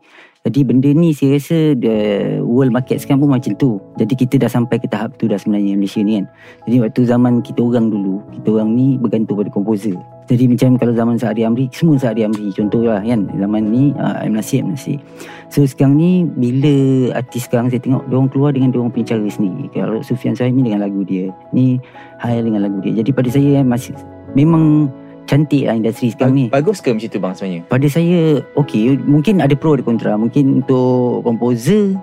jadi 0.46 0.62
benda 0.62 0.94
ni 0.94 1.10
saya 1.10 1.42
rasa 1.42 1.74
the 1.74 1.98
world 2.46 2.70
market 2.70 3.02
sekarang 3.02 3.26
pun 3.26 3.34
macam 3.34 3.58
tu. 3.58 3.82
Jadi 3.98 4.14
kita 4.14 4.38
dah 4.38 4.46
sampai 4.46 4.78
ke 4.78 4.86
tahap 4.86 5.18
tu 5.18 5.26
dah 5.26 5.42
sebenarnya 5.42 5.74
Malaysia 5.74 6.06
ni 6.06 6.22
kan. 6.22 6.30
Jadi 6.70 6.76
waktu 6.86 7.02
zaman 7.10 7.42
kita 7.42 7.66
orang 7.66 7.90
dulu, 7.90 8.22
kita 8.30 8.54
orang 8.54 8.78
ni 8.78 9.02
bergantung 9.02 9.42
pada 9.42 9.50
komposer. 9.50 9.98
Jadi 10.26 10.50
macam 10.50 10.74
kalau 10.82 10.94
zaman 10.98 11.16
Sa'adi 11.22 11.46
Amri, 11.46 11.70
semua 11.70 12.02
Sa'adi 12.02 12.26
Amri 12.26 12.50
contohlah 12.50 12.98
kan. 13.06 13.30
Zaman 13.30 13.62
ni 13.70 13.94
uh, 13.94 14.26
M. 14.26 14.34
Nasib, 14.34 14.66
M. 14.66 14.74
Nasib. 14.74 14.98
So 15.54 15.62
sekarang 15.62 16.02
ni 16.02 16.26
bila 16.26 16.74
artis 17.22 17.46
sekarang 17.46 17.70
saya 17.70 17.78
tengok 17.78 18.10
dia 18.10 18.16
orang 18.18 18.30
keluar 18.34 18.50
dengan 18.50 18.74
dia 18.74 18.80
orang 18.82 18.90
punya 18.90 19.14
cara 19.14 19.22
sendiri. 19.30 19.70
Kalau 19.70 20.02
Sufian 20.02 20.34
Saimi 20.34 20.66
dengan 20.66 20.82
lagu 20.82 21.06
dia, 21.06 21.30
ni 21.54 21.78
Hayal 22.26 22.50
dengan 22.50 22.66
lagu 22.66 22.82
dia. 22.82 22.98
Jadi 22.98 23.10
pada 23.14 23.30
saya 23.30 23.62
masih 23.62 23.94
memang 24.34 24.90
cantik 25.30 25.70
lah 25.70 25.78
industri 25.78 26.10
sekarang 26.10 26.34
ni. 26.34 26.46
Bagus 26.50 26.82
ke 26.82 26.90
macam 26.90 27.10
tu 27.10 27.20
bang 27.22 27.34
sebenarnya? 27.38 27.62
Pada 27.70 27.88
saya, 27.90 28.22
okey. 28.58 28.98
Mungkin 29.06 29.42
ada 29.46 29.54
pro 29.54 29.78
ada 29.78 29.86
kontra. 29.86 30.18
Mungkin 30.18 30.66
untuk 30.66 31.22
komposer, 31.22 31.94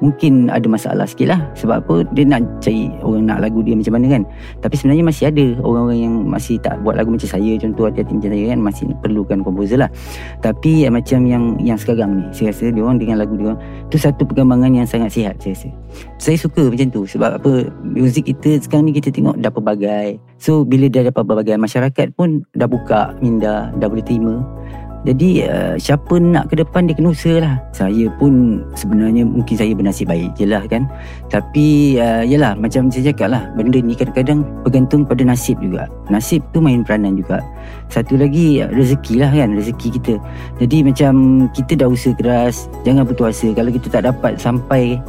mungkin 0.00 0.48
ada 0.48 0.66
masalah 0.66 1.06
sikit 1.06 1.32
lah. 1.32 1.40
Sebab 1.56 1.76
apa? 1.84 1.94
Dia 2.16 2.24
nak 2.26 2.44
cari 2.60 2.90
orang 3.04 3.28
nak 3.28 3.38
lagu 3.44 3.60
dia 3.60 3.76
macam 3.76 3.96
mana 3.96 4.06
kan? 4.18 4.22
Tapi 4.64 4.74
sebenarnya 4.76 5.04
masih 5.06 5.24
ada 5.28 5.46
orang-orang 5.62 6.00
yang 6.00 6.14
masih 6.26 6.56
tak 6.60 6.80
buat 6.82 6.96
lagu 6.96 7.14
macam 7.14 7.28
saya. 7.28 7.52
Contoh 7.60 7.86
hati-hati 7.88 8.12
macam 8.16 8.30
saya 8.32 8.44
kan 8.50 8.60
masih 8.60 8.84
perlukan 9.00 9.38
komposer 9.44 9.78
lah. 9.78 9.90
Tapi 10.40 10.88
eh, 10.88 10.92
macam 10.92 11.20
yang 11.28 11.44
yang 11.60 11.78
sekarang 11.78 12.10
ni 12.20 12.24
saya 12.34 12.50
rasa 12.52 12.72
dia 12.72 12.82
orang 12.82 12.98
dengan 12.98 13.16
lagu 13.20 13.36
dia 13.36 13.52
orang 13.52 13.60
tu 13.92 13.96
satu 14.00 14.22
perkembangan 14.24 14.72
yang 14.72 14.86
sangat 14.88 15.12
sihat 15.12 15.34
saya 15.38 15.54
rasa. 15.54 15.68
Saya 16.18 16.36
suka 16.40 16.66
macam 16.66 16.88
tu. 16.90 17.02
Sebab 17.04 17.30
apa? 17.38 17.52
Muzik 17.84 18.32
kita 18.32 18.58
sekarang 18.58 18.90
ni 18.90 18.92
kita 18.96 19.12
tengok 19.12 19.38
dah 19.38 19.52
pelbagai. 19.52 20.18
So 20.40 20.64
bila 20.64 20.88
dah 20.88 21.12
dapat 21.12 21.22
pelbagai 21.22 21.56
masyarakat 21.60 22.16
pun 22.16 22.42
dah 22.56 22.66
buka 22.66 23.14
minda 23.20 23.68
dah 23.76 23.86
boleh 23.86 24.04
terima 24.04 24.40
jadi 25.00 25.48
uh, 25.48 25.74
siapa 25.80 26.20
nak 26.20 26.52
ke 26.52 26.60
depan 26.60 26.84
dia 26.84 26.92
kena 26.92 27.16
usaha 27.16 27.40
lah. 27.40 27.56
Saya 27.72 28.12
pun 28.20 28.60
sebenarnya 28.76 29.24
mungkin 29.24 29.56
saya 29.56 29.72
bernasib 29.72 30.12
baik 30.12 30.36
je 30.36 30.44
lah 30.44 30.60
kan. 30.68 30.84
Tapi 31.32 31.96
uh, 31.96 32.20
yalah 32.20 32.52
macam 32.52 32.92
saya 32.92 33.08
cakap 33.08 33.32
lah. 33.32 33.48
Benda 33.56 33.80
ni 33.80 33.96
kadang-kadang 33.96 34.44
bergantung 34.60 35.08
pada 35.08 35.24
nasib 35.24 35.56
juga. 35.64 35.88
Nasib 36.12 36.44
tu 36.52 36.60
main 36.60 36.84
peranan 36.84 37.16
juga. 37.16 37.40
Satu 37.88 38.20
lagi 38.20 38.60
rezeki 38.60 39.24
lah 39.24 39.32
kan. 39.32 39.56
Rezeki 39.56 39.88
kita. 39.96 40.14
Jadi 40.60 40.76
macam 40.84 41.12
kita 41.56 41.72
dah 41.80 41.88
usaha 41.88 42.12
keras. 42.12 42.68
Jangan 42.84 43.08
putus 43.08 43.40
asa. 43.40 43.56
Kalau 43.56 43.72
kita 43.72 43.88
tak 43.88 44.04
dapat 44.04 44.36
sampai 44.36 45.00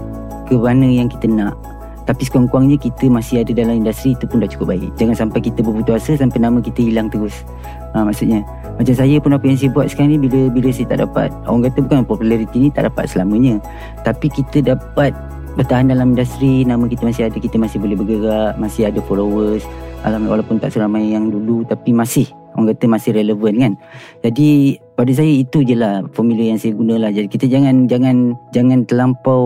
ke 0.47 0.55
mana 0.55 0.87
yang 0.87 1.11
kita 1.11 1.27
nak. 1.27 1.59
Tapi 2.07 2.25
sekurang-kurangnya 2.25 2.79
kita 2.79 3.11
masih 3.11 3.43
ada 3.43 3.51
dalam 3.53 3.83
industri 3.83 4.15
itu 4.15 4.23
pun 4.25 4.39
dah 4.39 4.49
cukup 4.49 4.71
baik. 4.73 4.89
Jangan 4.95 5.27
sampai 5.27 5.39
kita 5.43 5.59
berputus 5.61 6.07
asa 6.07 6.15
sampai 6.15 6.39
nama 6.39 6.63
kita 6.63 6.79
hilang 6.79 7.11
terus. 7.11 7.43
Ha, 7.91 8.07
maksudnya 8.07 8.41
macam 8.79 8.95
saya 8.95 9.15
pun 9.19 9.31
apa 9.35 9.45
yang 9.45 9.57
saya 9.59 9.69
buat 9.73 9.87
sekarang 9.91 10.15
ni 10.15 10.19
bila 10.21 10.39
bila 10.49 10.69
saya 10.71 10.87
tak 10.89 10.99
dapat 11.03 11.29
orang 11.45 11.67
kata 11.69 11.77
bukan 11.83 12.05
populariti 12.07 12.57
ni 12.57 12.69
tak 12.71 12.87
dapat 12.87 13.05
selamanya. 13.09 13.59
Tapi 14.01 14.27
kita 14.31 14.63
dapat 14.63 15.11
bertahan 15.59 15.91
dalam 15.91 16.15
industri 16.15 16.63
nama 16.63 16.87
kita 16.87 17.03
masih 17.03 17.27
ada 17.27 17.37
kita 17.37 17.59
masih 17.59 17.77
boleh 17.77 17.97
bergerak 17.99 18.55
masih 18.55 18.87
ada 18.87 18.99
followers. 19.03 19.67
Alhamdulillah 20.01 20.41
walaupun 20.41 20.57
tak 20.57 20.73
seramai 20.73 21.13
yang 21.13 21.29
dulu 21.29 21.61
tapi 21.67 21.93
masih 21.93 22.25
orang 22.57 22.73
kata 22.73 22.85
masih 22.89 23.11
relevan 23.15 23.53
kan? 23.59 23.73
Jadi 24.25 24.79
pada 24.97 25.11
saya 25.13 25.29
itu 25.29 25.61
je 25.61 25.75
lah 25.77 26.01
formula 26.13 26.41
yang 26.41 26.57
saya 26.57 26.73
guna 26.73 26.97
lah 26.97 27.09
jadi 27.13 27.25
kita 27.29 27.45
jangan 27.49 27.85
jangan 27.85 28.37
jangan 28.53 28.85
terlampau 28.85 29.41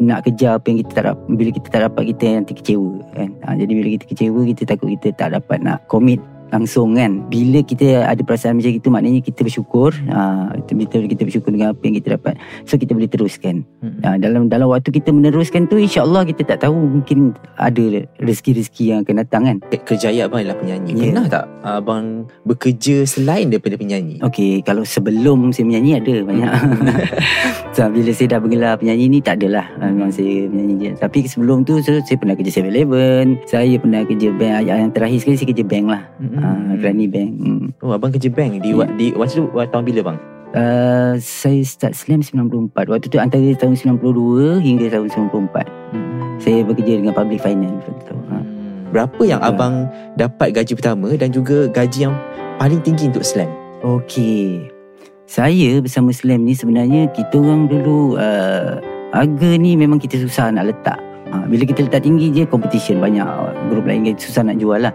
nak 0.00 0.24
kejar 0.28 0.56
apa 0.60 0.66
yang 0.72 0.78
kita 0.84 0.90
tak 0.92 1.04
dapat 1.12 1.24
bila 1.28 1.50
kita 1.52 1.68
tak 1.68 1.82
dapat 1.88 2.02
kita 2.14 2.24
nanti 2.40 2.52
kecewa 2.52 2.92
kan? 3.16 3.30
Ha, 3.44 3.56
jadi 3.56 3.72
bila 3.72 3.88
kita 3.96 4.04
kecewa 4.08 4.40
kita 4.44 4.62
takut 4.68 4.88
kita 4.98 5.08
tak 5.16 5.28
dapat 5.36 5.58
nak 5.64 5.84
commit 5.88 6.20
langsung 6.52 6.96
kan. 6.96 7.24
Bila 7.28 7.60
kita 7.64 8.08
ada 8.08 8.20
perasaan 8.24 8.58
macam 8.60 8.72
itu 8.72 8.88
maknanya 8.88 9.20
kita 9.24 9.44
bersyukur. 9.44 9.92
Ha, 10.08 10.52
kita, 10.64 10.96
kita 11.04 11.22
bersyukur 11.24 11.50
dengan 11.52 11.72
apa 11.76 11.82
yang 11.84 11.96
kita 12.00 12.08
dapat. 12.16 12.34
So 12.64 12.80
kita 12.80 12.92
boleh 12.96 13.10
teruskan. 13.10 13.64
Hmm. 13.80 14.00
ha, 14.02 14.16
dalam 14.16 14.48
dalam 14.50 14.68
waktu 14.72 14.90
kita 14.90 15.12
meneruskan 15.12 15.68
tu 15.68 15.78
insyaallah 15.78 16.24
kita 16.28 16.44
tak 16.44 16.68
tahu 16.68 16.76
mungkin 16.76 17.36
ada 17.56 18.04
rezeki-rezeki 18.20 18.84
yang 18.94 18.98
akan 19.04 19.14
datang 19.24 19.42
kan. 19.44 19.56
Kejayaan 19.68 20.28
abang 20.28 20.40
adalah 20.44 20.58
penyanyi. 20.58 20.90
Yeah. 20.92 21.12
pernah 21.14 21.26
tak 21.28 21.44
abang 21.64 22.06
bekerja 22.44 23.06
selain 23.08 23.48
daripada 23.52 23.76
penyanyi? 23.78 24.20
Okey 24.24 24.60
kalau 24.64 24.82
sebelum 24.84 25.52
saya 25.54 25.64
menyanyi 25.68 25.90
ada 26.00 26.14
banyak. 26.24 26.50
So, 27.78 27.86
bila 27.94 28.10
saya 28.10 28.34
dah 28.34 28.40
bergelar 28.42 28.74
penyanyi 28.74 29.06
ni 29.06 29.18
tak 29.22 29.38
adalah. 29.38 29.70
Ha, 29.78 29.86
memang 29.86 30.10
saya 30.10 30.50
menyanyi 30.50 30.74
je. 30.82 30.90
Tapi 30.98 31.30
sebelum 31.30 31.62
tu 31.62 31.78
so, 31.78 31.94
saya 32.02 32.18
pernah 32.18 32.34
kerja 32.34 32.58
7-Eleven 32.58 33.38
saya 33.46 33.78
pernah 33.78 34.02
kerja 34.02 34.28
bank. 34.34 34.66
Yang 34.66 34.90
terakhir 34.98 35.18
sekali 35.22 35.36
saya 35.38 35.48
kerja 35.54 35.64
bank 35.64 35.86
lah. 35.86 36.02
Hmm. 36.18 36.37
Uh, 36.38 36.74
Granny 36.78 37.06
Bank 37.10 37.30
hmm. 37.38 37.66
Oh 37.82 37.94
abang 37.94 38.14
kerja 38.14 38.30
bank 38.30 38.62
Di, 38.62 38.70
yeah. 38.70 38.90
di 38.94 39.06
waktu 39.14 39.42
tu 39.42 39.44
Tahun 39.50 39.84
bila 39.84 40.00
bang? 40.12 40.18
Uh, 40.56 41.14
saya 41.20 41.60
start 41.66 41.92
Slam 41.92 42.24
94 42.24 42.72
Waktu 42.88 43.06
tu 43.12 43.18
antara 43.20 43.44
tahun 43.58 43.74
92 43.76 44.64
Hingga 44.64 44.86
tahun 44.96 45.06
94 45.30 45.66
hmm. 45.94 46.20
Saya 46.38 46.58
bekerja 46.64 46.92
dengan 47.02 47.12
public 47.12 47.42
finance 47.42 47.84
tu. 48.06 48.16
Ha. 48.32 48.36
Berapa 48.94 49.22
yang 49.28 49.40
uh. 49.44 49.50
abang 49.50 49.90
Dapat 50.16 50.56
gaji 50.56 50.72
pertama 50.78 51.12
Dan 51.18 51.34
juga 51.34 51.68
gaji 51.68 52.08
yang 52.08 52.14
Paling 52.58 52.80
tinggi 52.82 53.10
untuk 53.12 53.26
Slam? 53.26 53.50
Okey 53.84 54.70
Saya 55.28 55.78
bersama 55.84 56.10
Slam 56.10 56.42
ni 56.48 56.56
Sebenarnya 56.56 57.10
Kita 57.12 57.36
orang 57.38 57.68
dulu 57.68 58.16
uh, 58.16 58.80
Harga 59.12 59.50
ni 59.56 59.76
memang 59.76 59.96
kita 59.96 60.20
susah 60.20 60.52
nak 60.52 60.68
letak 60.68 61.07
Ha, 61.28 61.44
bila 61.44 61.62
kita 61.68 61.84
letak 61.84 62.08
tinggi 62.08 62.32
je 62.32 62.48
competition 62.48 63.04
banyak 63.04 63.28
grup 63.68 63.84
lain 63.84 64.08
kan 64.08 64.16
susah 64.16 64.42
nak 64.48 64.56
jual 64.56 64.80
lah. 64.80 64.92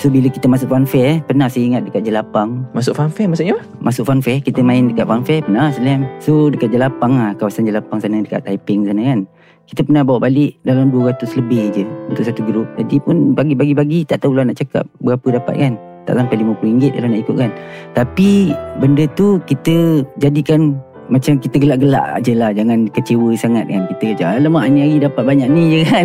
So 0.00 0.08
bila 0.08 0.32
kita 0.32 0.48
masuk 0.48 0.72
fun 0.72 0.88
fair 0.88 1.20
pernah 1.28 1.44
saya 1.44 1.68
ingat 1.68 1.84
dekat 1.84 2.08
Jelapang. 2.08 2.64
Masuk 2.72 2.96
fun 2.96 3.12
fair 3.12 3.28
maksudnya 3.28 3.60
apa? 3.60 3.64
Masuk 3.84 4.08
fun 4.08 4.24
fair 4.24 4.40
kita 4.40 4.64
main 4.64 4.88
dekat 4.88 5.04
fun 5.04 5.20
fair 5.20 5.44
pernah 5.44 5.68
Slam. 5.68 6.08
So 6.24 6.48
dekat 6.48 6.72
Jelapang 6.72 7.20
lah 7.20 7.36
kawasan 7.36 7.68
Jelapang 7.68 8.00
sana 8.00 8.24
dekat 8.24 8.48
Taiping 8.48 8.88
sana 8.88 9.02
kan. 9.04 9.20
Kita 9.64 9.80
pernah 9.80 10.04
bawa 10.04 10.28
balik 10.28 10.60
dalam 10.64 10.92
200 10.92 11.24
lebih 11.40 11.72
je 11.72 11.84
untuk 12.08 12.24
satu 12.24 12.40
grup. 12.44 12.68
Jadi 12.76 13.00
pun 13.00 13.32
bagi-bagi-bagi 13.32 14.04
tak 14.04 14.24
tahulah 14.24 14.44
nak 14.44 14.60
cakap 14.60 14.84
berapa 15.00 15.40
dapat 15.40 15.54
kan. 15.56 15.74
Tak 16.04 16.20
sampai 16.20 16.36
RM50 16.36 16.92
kalau 16.92 17.08
nak 17.08 17.20
ikut 17.24 17.36
kan. 17.36 17.50
Tapi 17.96 18.52
benda 18.76 19.08
tu 19.16 19.40
kita 19.48 20.04
jadikan 20.20 20.76
macam 21.12 21.36
kita 21.36 21.56
gelak-gelak 21.60 22.24
je 22.24 22.32
lah. 22.32 22.50
Jangan 22.54 22.88
kecewa 22.88 23.36
sangat 23.36 23.68
kan 23.68 23.84
Kita 23.92 24.04
macam 24.16 24.26
Alamak 24.40 24.64
ni 24.72 24.78
hari 24.80 24.96
dapat 25.02 25.22
banyak 25.24 25.48
ni 25.52 25.62
je 25.68 25.80
kan 25.90 26.04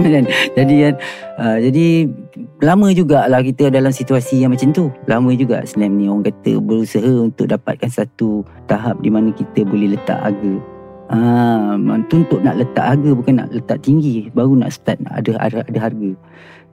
Jadi 0.56 0.76
kan 0.84 0.94
uh, 1.40 1.58
Jadi 1.60 1.86
Lama 2.60 2.92
jugalah 2.92 3.40
kita 3.40 3.72
dalam 3.72 3.96
situasi 3.96 4.44
yang 4.44 4.52
macam 4.52 4.76
tu. 4.76 4.92
Lama 5.08 5.32
juga 5.32 5.64
Slam 5.64 5.96
ni. 5.96 6.12
Orang 6.12 6.28
kata 6.28 6.60
Berusaha 6.60 7.24
untuk 7.24 7.48
dapatkan 7.48 7.88
satu 7.88 8.44
Tahap 8.68 9.00
di 9.00 9.08
mana 9.08 9.32
kita 9.32 9.64
boleh 9.64 9.96
letak 9.96 10.20
harga. 10.20 10.56
Ah, 11.10 11.74
tu 12.06 12.22
untuk 12.22 12.46
nak 12.46 12.62
letak 12.62 12.86
harga 12.86 13.10
bukan 13.18 13.42
nak 13.42 13.50
letak 13.50 13.82
tinggi. 13.82 14.30
Baru 14.30 14.54
nak 14.54 14.76
start 14.76 15.02
ada 15.10 15.42
ada, 15.42 15.66
ada 15.66 15.80
harga. 15.90 16.12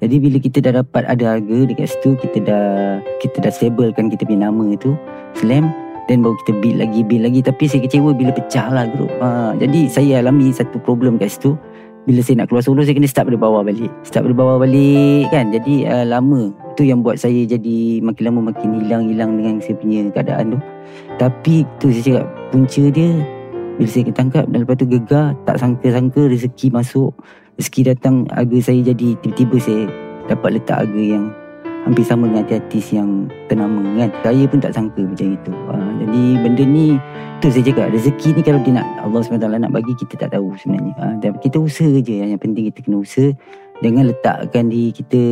Jadi 0.04 0.16
bila 0.20 0.36
kita 0.36 0.60
dah 0.60 0.84
dapat 0.84 1.08
ada 1.08 1.24
harga 1.38 1.58
dekat 1.64 1.88
situ 1.88 2.20
kita 2.20 2.38
dah 2.44 2.66
kita 3.16 3.40
dah 3.40 3.48
stablekan 3.48 4.12
kita 4.12 4.28
punya 4.28 4.52
nama 4.52 4.76
tu 4.76 4.92
Slam 5.32 5.72
dan 6.06 6.22
baru 6.22 6.38
kita 6.42 6.52
build 6.62 6.78
lagi 6.78 7.00
Build 7.02 7.26
lagi. 7.26 7.40
Tapi 7.42 7.64
saya 7.66 7.80
kecewa 7.82 8.14
bila 8.14 8.30
pecah 8.30 8.66
lah 8.70 8.86
grup 8.90 9.10
ha, 9.18 9.52
Jadi 9.58 9.90
saya 9.90 10.22
alami 10.22 10.54
satu 10.54 10.78
problem 10.80 11.18
kat 11.18 11.34
situ. 11.34 11.58
Bila 12.06 12.22
saya 12.22 12.42
nak 12.42 12.46
keluar 12.50 12.62
solo 12.62 12.86
Saya 12.86 12.94
kena 12.94 13.10
start 13.10 13.26
dari 13.26 13.38
bawah 13.38 13.66
balik. 13.66 13.90
Start 14.06 14.24
dari 14.30 14.36
bawah 14.38 14.56
balik 14.62 15.26
kan? 15.34 15.50
Jadi 15.50 15.82
uh, 15.86 16.06
lama 16.06 16.54
Itu 16.74 16.86
yang 16.86 17.02
buat 17.02 17.18
saya 17.18 17.42
jadi 17.42 18.00
Makin 18.02 18.22
lama 18.22 18.54
makin 18.54 18.78
hilang-hilang 18.82 19.34
Dengan 19.34 19.58
saya 19.58 19.74
punya 19.74 20.06
keadaan 20.14 20.54
tu. 20.54 20.58
Tapi 21.18 21.66
tu 21.82 21.90
saya 21.90 22.02
cakap 22.02 22.26
Punca 22.54 22.82
dia 22.86 23.10
Bila 23.76 23.88
saya 23.90 24.04
ketangkap 24.06 24.44
Dan 24.46 24.58
lepas 24.62 24.76
tu 24.78 24.86
gegar 24.86 25.34
Tak 25.42 25.58
sangka-sangka 25.58 26.30
rezeki 26.30 26.70
masuk. 26.70 27.10
Rezeki 27.58 27.80
datang 27.90 28.30
Harga 28.30 28.58
saya 28.62 28.80
jadi 28.94 29.18
Tiba-tiba 29.18 29.56
saya 29.58 29.84
Dapat 30.30 30.62
letak 30.62 30.86
harga 30.86 31.02
yang 31.02 31.26
hampir 31.86 32.02
sama 32.02 32.26
dengan 32.26 32.42
artis 32.50 32.90
yang 32.90 33.30
ternama 33.46 33.78
kan. 33.94 34.10
Saya 34.26 34.44
pun 34.50 34.58
tak 34.58 34.74
sangka 34.74 35.00
macam 35.06 35.28
itu. 35.38 35.52
Uh, 35.70 35.90
jadi 36.02 36.22
benda 36.42 36.64
ni 36.66 36.86
tu 37.38 37.46
saya 37.46 37.62
cakap 37.62 37.94
rezeki 37.94 38.28
ni 38.34 38.42
kalau 38.42 38.60
dia 38.66 38.72
nak 38.82 38.86
Allah 39.06 39.20
SWT 39.22 39.46
nak 39.46 39.72
bagi 39.72 39.94
kita 39.94 40.26
tak 40.26 40.34
tahu 40.34 40.50
sebenarnya. 40.58 41.22
Dan 41.22 41.38
kita 41.38 41.62
usaha 41.62 41.94
je 42.02 42.26
yang 42.26 42.42
penting 42.42 42.66
kita 42.74 42.82
kena 42.82 42.98
usaha. 42.98 43.30
Jangan 43.86 44.10
letakkan 44.10 44.64
di 44.66 44.90
kita 44.90 45.22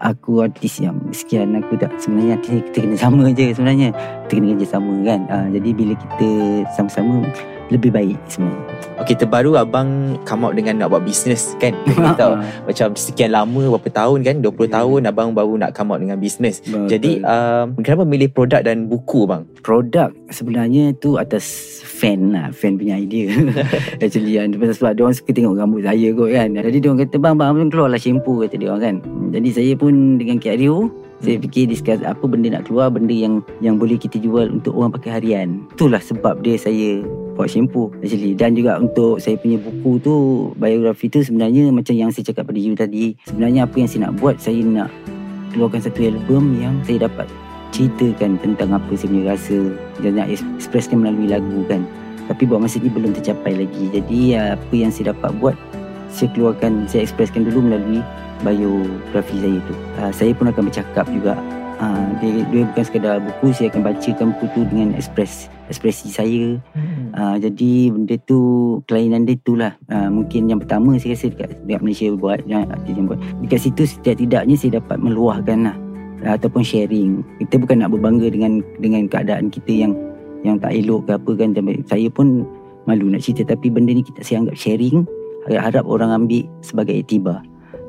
aku 0.00 0.44
artis 0.44 0.80
yang 0.84 1.00
sekian 1.12 1.56
aku 1.56 1.80
tak 1.80 1.92
sebenarnya 1.96 2.36
artis 2.36 2.60
kita 2.70 2.78
kena 2.84 2.96
sama 3.00 3.24
je 3.32 3.46
sebenarnya. 3.56 3.88
Kita 4.28 4.32
kena 4.36 4.46
kerja 4.60 4.66
sama 4.68 4.94
kan. 5.00 5.20
Uh, 5.32 5.46
jadi 5.56 5.68
bila 5.72 5.92
kita 5.96 6.28
sama-sama 6.76 7.24
lebih 7.70 7.90
baik 7.90 8.18
sebenarnya 8.26 8.68
Okey, 9.00 9.16
terbaru 9.16 9.56
abang 9.56 10.20
come 10.28 10.44
out 10.44 10.52
dengan 10.52 10.76
nak 10.76 10.92
buat 10.92 11.00
bisnes 11.00 11.56
kan? 11.56 11.72
Tahu 12.20 12.36
macam 12.68 12.92
sekian 12.92 13.32
lama 13.32 13.72
berapa 13.72 13.88
tahun 13.88 14.20
kan? 14.20 14.44
20 14.44 14.68
Ya. 14.68 14.76
tahun 14.76 15.00
abang 15.08 15.32
baru 15.32 15.56
nak 15.56 15.72
come 15.72 15.96
out 15.96 16.04
dengan 16.04 16.20
bisnes. 16.20 16.60
Betul. 16.60 16.84
Jadi 16.84 17.12
um, 17.24 17.80
kenapa 17.80 18.04
milih 18.04 18.28
produk 18.28 18.60
dan 18.60 18.92
buku 18.92 19.24
bang? 19.24 19.48
produk 19.64 20.12
sebenarnya 20.28 20.92
tu 20.96 21.16
atas 21.16 21.44
fan 21.80 22.32
lah 22.32 22.48
fan 22.50 22.76
punya 22.76 22.96
idea 22.96 23.32
actually 24.04 24.36
kan 24.36 24.52
sebab 24.56 24.96
dia 24.96 25.02
orang 25.04 25.16
suka 25.16 25.30
tengok 25.32 25.52
rambut 25.56 25.84
saya 25.84 26.08
kot 26.10 26.32
kan 26.32 26.48
jadi 26.56 26.78
dia 26.80 26.88
orang 26.88 27.00
kata 27.04 27.16
bang 27.20 27.34
bang 27.36 27.48
abang 27.52 27.70
keluar 27.70 27.88
lah 27.92 28.00
shampoo 28.00 28.40
kata 28.40 28.56
dia 28.56 28.68
orang 28.72 28.82
kan 28.82 28.96
jadi 29.30 29.48
saya 29.52 29.72
pun 29.76 30.16
dengan 30.16 30.40
Kak 30.40 30.56
Rio 30.56 30.88
saya 31.20 31.36
fikir 31.36 31.68
discuss 31.68 32.00
apa 32.00 32.24
benda 32.24 32.48
nak 32.50 32.64
keluar 32.66 32.88
benda 32.88 33.12
yang 33.12 33.44
yang 33.60 33.76
boleh 33.76 34.00
kita 34.00 34.16
jual 34.16 34.48
untuk 34.48 34.72
orang 34.72 34.90
pakai 34.90 35.20
harian 35.20 35.48
itulah 35.76 36.00
sebab 36.00 36.40
dia 36.40 36.56
saya 36.56 37.04
buat 37.40 37.48
shampoo 37.48 37.88
actually. 38.04 38.36
Dan 38.36 38.52
juga 38.52 38.76
untuk 38.76 39.16
saya 39.16 39.40
punya 39.40 39.56
buku 39.56 39.96
tu 40.04 40.14
biografi 40.60 41.08
tu 41.08 41.24
sebenarnya 41.24 41.72
macam 41.72 41.96
yang 41.96 42.12
saya 42.12 42.28
cakap 42.28 42.52
pada 42.52 42.60
you 42.60 42.76
tadi. 42.76 43.16
Sebenarnya 43.24 43.64
apa 43.64 43.76
yang 43.80 43.88
saya 43.88 44.00
nak 44.04 44.12
buat 44.20 44.36
saya 44.36 44.60
nak 44.60 44.92
keluarkan 45.56 45.80
satu 45.80 46.00
album 46.04 46.60
yang 46.60 46.76
saya 46.84 47.08
dapat 47.08 47.26
ceritakan 47.72 48.36
tentang 48.44 48.76
apa 48.76 48.92
saya 48.92 49.08
punya 49.08 49.24
rasa 49.32 49.58
dan 50.04 50.12
nak 50.20 50.28
expresskan 50.30 51.00
melalui 51.00 51.32
lagu 51.32 51.64
kan. 51.64 51.80
Tapi 52.28 52.46
buat 52.46 52.62
masa 52.62 52.78
ni 52.78 52.92
belum 52.92 53.16
tercapai 53.16 53.56
lagi. 53.56 53.84
Jadi 53.90 54.36
apa 54.36 54.74
yang 54.76 54.92
saya 54.92 55.16
dapat 55.16 55.32
buat 55.40 55.56
saya 56.10 56.28
keluarkan 56.36 56.84
saya 56.90 57.06
expresskan 57.06 57.48
dulu 57.48 57.70
melalui 57.70 58.04
biografi 58.44 59.36
saya 59.40 59.58
tu. 59.64 59.74
Uh, 59.96 60.12
saya 60.12 60.32
pun 60.36 60.50
akan 60.50 60.62
bercakap 60.68 61.06
juga 61.08 61.38
uh, 61.80 62.06
dia, 62.20 62.44
dia 62.52 62.62
bukan 62.68 62.84
sekadar 62.84 63.16
buku 63.18 63.56
saya 63.56 63.72
akan 63.72 63.82
bacakan 63.82 64.26
buku 64.36 64.46
tu 64.52 64.60
dengan 64.68 64.94
express 64.94 65.48
ekspresi 65.70 66.10
saya. 66.10 66.58
Uh, 67.14 67.36
jadi 67.38 67.94
benda 67.94 68.14
tu 68.26 68.38
kelainan 68.90 69.24
dia 69.24 69.38
tu 69.42 69.54
lah. 69.54 69.74
Uh, 69.86 70.10
mungkin 70.10 70.50
yang 70.50 70.60
pertama 70.60 70.98
saya 70.98 71.16
rasa 71.16 71.30
dekat, 71.30 71.48
dekat 71.64 71.80
Malaysia 71.80 72.06
buat 72.14 72.40
yang 72.46 72.66
buat. 73.06 73.18
Dekat 73.42 73.60
situ 73.62 73.82
setidak-tidaknya 73.86 74.54
saya 74.58 74.82
dapat 74.82 74.98
meluahkan 74.98 75.58
lah. 75.70 75.76
Uh, 76.26 76.34
ataupun 76.36 76.60
sharing. 76.66 77.22
Kita 77.40 77.56
bukan 77.56 77.86
nak 77.86 77.94
berbangga 77.94 78.28
dengan 78.28 78.60
dengan 78.82 79.06
keadaan 79.06 79.48
kita 79.48 79.72
yang 79.72 79.92
yang 80.42 80.58
tak 80.58 80.74
elok 80.74 81.06
ke 81.06 81.12
apa 81.16 81.30
kan. 81.38 81.48
Saya 81.86 82.08
pun 82.10 82.44
malu 82.84 83.06
nak 83.08 83.22
cerita. 83.22 83.54
Tapi 83.54 83.70
benda 83.70 83.94
ni 83.94 84.02
kita 84.02 84.20
saya 84.26 84.42
anggap 84.42 84.58
sharing 84.58 85.06
harap 85.48 85.86
orang 85.88 86.12
ambil 86.12 86.44
sebagai 86.60 87.00
iktibar. 87.00 87.40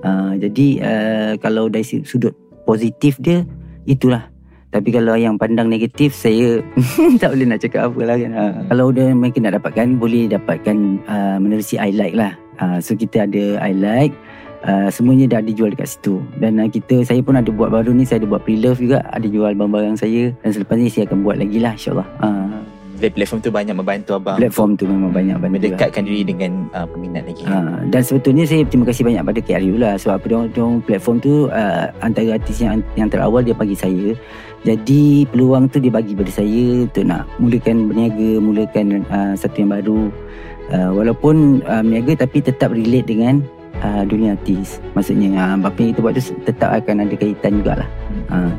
Uh, 0.01 0.33
jadi 0.37 0.67
uh, 0.81 1.33
kalau 1.37 1.69
dari 1.69 1.85
sudut 1.85 2.33
positif 2.63 3.17
dia 3.21 3.45
itulah. 3.85 4.29
Tapi 4.71 4.87
kalau 4.87 5.19
yang 5.19 5.35
pandang 5.35 5.67
negatif 5.67 6.15
saya 6.15 6.63
tak 7.21 7.35
boleh 7.35 7.45
nak 7.47 7.59
cakap 7.59 7.91
apa 7.91 8.01
lah 8.07 8.15
kan. 8.15 8.31
Uh, 8.31 8.53
kalau 8.71 8.87
dia 8.95 9.11
mereka 9.11 9.37
nak 9.43 9.59
dapatkan 9.59 9.99
boleh 9.99 10.31
dapatkan 10.31 10.77
uh, 11.11 11.37
menerusi 11.43 11.75
I 11.75 11.91
like 11.91 12.15
lah. 12.15 12.39
Uh, 12.55 12.79
so 12.79 12.95
kita 12.95 13.27
ada 13.27 13.59
I 13.59 13.75
like 13.75 14.15
Uh, 14.61 14.93
semuanya 14.93 15.25
dah 15.25 15.41
dijual 15.41 15.73
dekat 15.73 15.97
situ. 15.97 16.21
Dan 16.37 16.61
uh, 16.61 16.69
kita 16.69 17.01
saya 17.01 17.17
pun 17.25 17.33
ada 17.33 17.49
buat 17.49 17.73
baru 17.73 17.97
ni 17.97 18.05
saya 18.05 18.21
ada 18.21 18.29
buat 18.29 18.45
pre-love 18.45 18.77
juga. 18.77 19.01
Ada 19.09 19.25
jual 19.25 19.57
barang-barang 19.57 19.97
saya. 19.97 20.29
Dan 20.45 20.49
selepas 20.53 20.77
ni 20.77 20.85
saya 20.85 21.09
akan 21.09 21.25
buat 21.25 21.41
lagi 21.41 21.57
lah 21.57 21.73
insyaAllah. 21.73 22.07
Uh, 22.21 22.61
platform 23.09 23.39
tu 23.41 23.49
banyak 23.49 23.73
membantu 23.73 24.11
abang 24.19 24.37
platform 24.37 24.77
tu 24.77 24.85
memang 24.85 25.09
banyak 25.09 25.35
bantu 25.41 25.47
lah. 25.47 25.53
mendekatkan 25.57 26.03
diri 26.05 26.21
dengan 26.21 26.51
uh, 26.77 26.85
peminat 26.85 27.23
lagi. 27.25 27.43
Ha, 27.49 27.57
dan 27.89 28.01
sebetulnya 28.05 28.43
saya 28.45 28.61
terima 28.69 28.85
kasih 28.85 29.03
banyak 29.07 29.23
pada 29.25 29.39
KRU 29.41 29.75
lah 29.81 29.93
sebab 29.97 30.13
apa 30.21 30.25
dia 30.29 30.37
orang 30.37 30.77
platform 30.85 31.15
tu 31.17 31.33
uh, 31.49 31.85
antara 32.05 32.37
artis 32.37 32.57
yang 32.61 32.83
yang 32.93 33.09
terawal 33.09 33.41
dia 33.41 33.57
bagi 33.57 33.73
saya. 33.73 34.13
Jadi 34.61 35.25
peluang 35.33 35.73
tu 35.73 35.81
dia 35.81 35.89
bagi 35.89 36.13
pada 36.13 36.29
saya 36.29 36.85
untuk 36.85 37.01
nak 37.01 37.25
mulakan 37.41 37.89
berniaga, 37.89 38.31
mulakan 38.37 38.85
uh, 39.09 39.33
satu 39.33 39.65
yang 39.65 39.71
baru. 39.73 40.13
Uh, 40.71 40.91
walaupun 40.95 41.65
uh, 41.65 41.81
berniaga 41.81 42.23
tapi 42.23 42.39
tetap 42.39 42.71
relate 42.71 43.09
dengan 43.09 43.41
uh, 43.81 44.03
dunia 44.05 44.37
artis. 44.37 44.77
Maksudnya 44.93 45.33
uh, 45.35 45.57
apa 45.57 45.77
yang 45.81 45.89
kita 45.97 46.01
buat 46.03 46.13
tu 46.15 46.23
tetap 46.45 46.69
akan 46.71 47.07
ada 47.07 47.15
kaitan 47.17 47.59
jugalah. 47.59 47.89
Uh, 48.29 48.53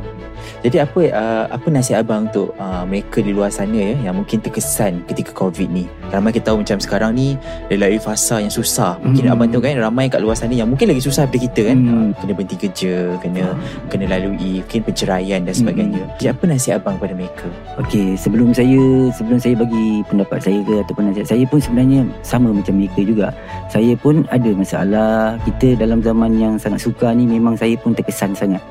Jadi 0.63 0.79
apa 0.79 1.01
uh, 1.11 1.45
apa 1.51 1.67
nasihat 1.67 2.07
abang 2.07 2.31
untuk 2.31 2.55
uh, 2.55 2.87
mereka 2.87 3.19
di 3.19 3.35
luar 3.35 3.51
sana 3.51 3.75
ya 3.75 3.99
yang 3.99 4.15
mungkin 4.15 4.39
terkesan 4.39 5.03
ketika 5.11 5.35
COVID 5.35 5.67
ni? 5.67 5.91
Ramai 6.07 6.31
kita 6.31 6.55
tahu 6.55 6.63
macam 6.63 6.79
sekarang 6.79 7.11
ni 7.19 7.35
lalui 7.67 7.99
fasa 7.99 8.39
yang 8.39 8.47
susah. 8.47 8.95
Mungkin 9.03 9.27
Hmm. 9.27 9.35
abang 9.35 9.51
tahu 9.51 9.59
kan 9.63 9.75
ramai 9.75 10.07
kat 10.07 10.23
luar 10.23 10.39
sana 10.39 10.55
yang 10.55 10.71
mungkin 10.71 10.87
lagi 10.87 11.03
susah 11.03 11.27
daripada 11.27 11.43
kita 11.51 11.61
kan. 11.67 11.77
Hmm. 11.83 11.91
Uh, 11.91 12.09
kena 12.15 12.31
berhenti 12.31 12.55
kerja, 12.55 12.95
kena 13.19 13.43
kena 13.91 14.05
lalui 14.07 14.63
mungkin 14.63 14.81
penceraian 14.87 15.39
dan 15.43 15.51
sebagainya. 15.53 16.03
Jadi 16.15 16.31
apa 16.31 16.43
nasihat 16.47 16.79
abang 16.79 16.95
kepada 16.95 17.13
mereka? 17.19 17.47
Okey, 17.83 18.15
sebelum 18.15 18.55
saya 18.55 19.11
sebelum 19.11 19.37
saya 19.43 19.59
bagi 19.59 19.99
pendapat 20.07 20.39
saya 20.39 20.59
ke 20.63 20.73
ataupun 20.79 21.03
nasihat 21.11 21.27
saya 21.27 21.43
pun 21.43 21.59
sebenarnya 21.59 21.99
sama 22.23 22.55
macam 22.55 22.79
mereka 22.79 23.03
juga. 23.03 23.27
Saya 23.67 23.99
pun 23.99 24.23
ada 24.31 24.49
masalah. 24.55 25.35
Kita 25.43 25.75
dalam 25.75 25.99
zaman 25.99 26.39
yang 26.39 26.55
sangat 26.55 26.87
suka 26.87 27.11
ni 27.11 27.27
memang 27.27 27.59
saya 27.59 27.75
pun 27.75 27.91
terkesan 27.91 28.31
sangat. 28.31 28.63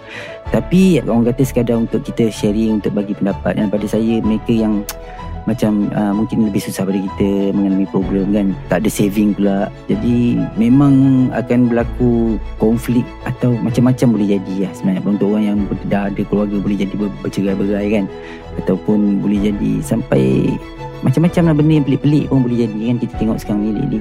Tapi 0.53 1.01
orang 1.01 1.33
kata 1.33 1.43
sekadar 1.49 1.81
untuk 1.81 2.05
kita 2.05 2.29
sharing 2.29 2.77
untuk 2.77 2.93
bagi 2.93 3.17
pendapat 3.17 3.57
dan 3.57 3.73
pada 3.73 3.88
saya 3.88 4.21
mereka 4.21 4.53
yang 4.53 4.85
macam 5.49 5.91
uh, 5.91 6.15
mungkin 6.15 6.47
lebih 6.47 6.62
susah 6.62 6.87
pada 6.87 6.95
kita 6.95 7.51
mengalami 7.51 7.88
problem 7.88 8.31
kan. 8.31 8.47
Tak 8.69 8.85
ada 8.85 8.91
saving 8.93 9.35
pula. 9.35 9.73
Jadi 9.88 10.38
memang 10.55 11.27
akan 11.35 11.73
berlaku 11.73 12.38
konflik 12.62 13.03
atau 13.27 13.57
macam-macam 13.59 14.07
boleh 14.12 14.38
jadi 14.38 14.69
lah 14.69 14.73
sebenarnya. 14.77 15.03
Untuk 15.03 15.35
orang 15.35 15.45
yang 15.49 15.59
dah 15.88 16.12
ada 16.12 16.23
keluarga 16.29 16.57
boleh 16.61 16.79
jadi 16.79 16.95
ber- 16.95 17.19
bercerai-berai 17.27 17.88
kan. 17.91 18.05
Ataupun 18.62 19.25
boleh 19.25 19.51
jadi 19.51 19.73
sampai 19.83 20.53
macam-macam 21.03 21.43
lah 21.51 21.55
benda 21.59 21.73
yang 21.81 21.87
pelik-pelik 21.91 22.25
pun 22.31 22.45
boleh 22.45 22.59
jadi 22.62 22.79
kan. 22.93 22.97
Kita 23.03 23.15
tengok 23.19 23.37
sekarang 23.43 23.61
ni 23.67 23.71
lately 23.75 24.01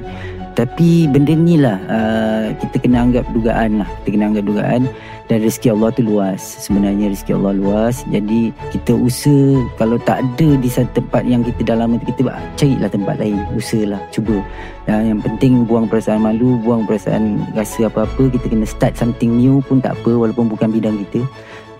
tapi 0.52 1.08
benda 1.08 1.32
ni 1.32 1.56
lah 1.56 1.80
uh, 1.88 2.52
kita 2.60 2.76
kena 2.84 3.08
anggap 3.08 3.24
dugaan 3.32 3.80
lah. 3.80 3.88
Kita 4.02 4.08
kena 4.16 4.24
anggap 4.32 4.44
dugaan 4.44 4.82
dan 5.28 5.38
rezeki 5.40 5.68
Allah 5.72 5.90
tu 5.96 6.02
luas. 6.04 6.40
Sebenarnya 6.40 7.08
rezeki 7.08 7.32
Allah 7.40 7.52
luas. 7.56 8.04
Jadi 8.12 8.52
kita 8.72 8.92
usaha 8.92 9.64
kalau 9.80 9.96
tak 9.96 10.20
ada 10.20 10.48
di 10.60 10.68
satu 10.68 11.00
tempat 11.00 11.24
yang 11.24 11.40
kita 11.40 11.72
dah 11.72 11.76
lama 11.80 11.96
kita 12.00 12.28
carilah 12.56 12.90
tempat 12.92 13.16
lain. 13.16 13.40
Usahalah 13.56 14.00
cuba. 14.12 14.36
Dan 14.84 15.16
yang 15.16 15.20
penting 15.24 15.64
buang 15.64 15.88
perasaan 15.88 16.20
malu 16.20 16.60
buang 16.60 16.84
perasaan 16.84 17.40
rasa 17.56 17.88
apa-apa. 17.88 18.28
Kita 18.28 18.46
kena 18.52 18.68
start 18.68 18.94
something 18.94 19.40
new 19.40 19.64
pun 19.64 19.80
tak 19.80 19.96
apa 19.98 20.12
walaupun 20.12 20.52
bukan 20.52 20.68
bidang 20.68 21.00
kita. 21.08 21.24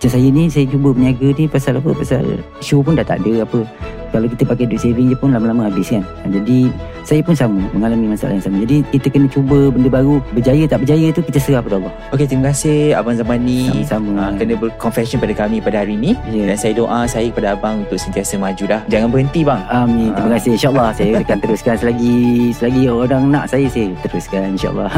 Macam 0.01 0.09
saya 0.19 0.27
ni 0.27 0.51
saya 0.51 0.67
cuba 0.67 0.91
berniaga 0.91 1.31
ni 1.37 1.47
pasal 1.47 1.79
apa? 1.79 1.89
Pasal 1.95 2.43
show 2.59 2.83
pun 2.83 2.99
dah 2.99 3.07
tak 3.07 3.23
ada 3.23 3.47
apa 3.47 3.63
kalau 4.13 4.29
kita 4.29 4.45
pakai 4.45 4.63
duit 4.63 4.79
saving 4.79 5.09
je 5.09 5.17
pun 5.17 5.33
lama-lama 5.33 5.67
habis 5.67 5.89
kan 5.89 6.05
Ha, 6.21 6.29
jadi 6.29 6.69
saya 7.03 7.19
pun 7.19 7.33
sama 7.33 7.59
mengalami 7.73 8.07
masalah 8.07 8.37
yang 8.37 8.45
sama 8.45 8.61
jadi 8.61 8.85
kita 8.87 9.09
kena 9.09 9.27
cuba 9.27 9.67
benda 9.67 9.89
baru 9.89 10.21
berjaya 10.31 10.63
tak 10.63 10.79
berjaya 10.79 11.09
tu 11.09 11.19
kita 11.19 11.35
serah 11.35 11.59
pada 11.59 11.75
Allah 11.75 11.93
Okey, 12.11 12.25
terima 12.25 12.47
kasih 12.47 12.93
abang 12.93 13.17
Zamani. 13.17 13.73
Sama-sama. 13.83 14.13
Uh, 14.13 14.31
kena 14.37 14.53
berconfession 14.53 15.17
pada 15.17 15.33
kami 15.33 15.57
pada 15.57 15.81
hari 15.81 15.97
ini. 15.97 16.13
Ya. 16.29 16.45
Dan 16.45 16.55
saya 16.55 16.73
doa 16.73 17.03
saya 17.03 17.25
kepada 17.27 17.57
abang 17.57 17.81
untuk 17.81 17.97
sentiasa 17.97 18.37
maju 18.37 18.63
dah. 18.69 18.81
Jangan 18.85 19.09
berhenti 19.09 19.41
bang. 19.41 19.61
Amin. 19.65 20.13
Terima 20.13 20.29
Ah. 20.29 20.33
kasih. 20.37 20.51
InsyaAllah 20.53 20.89
saya 20.93 21.11
akan 21.19 21.37
teruskan 21.41 21.73
selagi 21.73 22.17
selagi 22.53 22.81
orang 22.85 23.23
nak 23.27 23.49
saya 23.49 23.65
saya 23.65 23.89
teruskan 24.05 24.53
insyaAllah. 24.53 24.91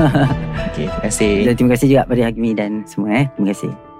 Okey, 0.75 0.85
terima 0.85 1.01
kasih. 1.07 1.33
Dan 1.47 1.53
terima 1.55 1.69
kasih 1.73 1.87
juga 1.87 2.01
pada 2.03 2.21
Hakimi 2.27 2.51
dan 2.51 2.71
semua 2.83 3.09
eh. 3.15 3.25
Terima 3.31 3.47
kasih. 3.55 3.94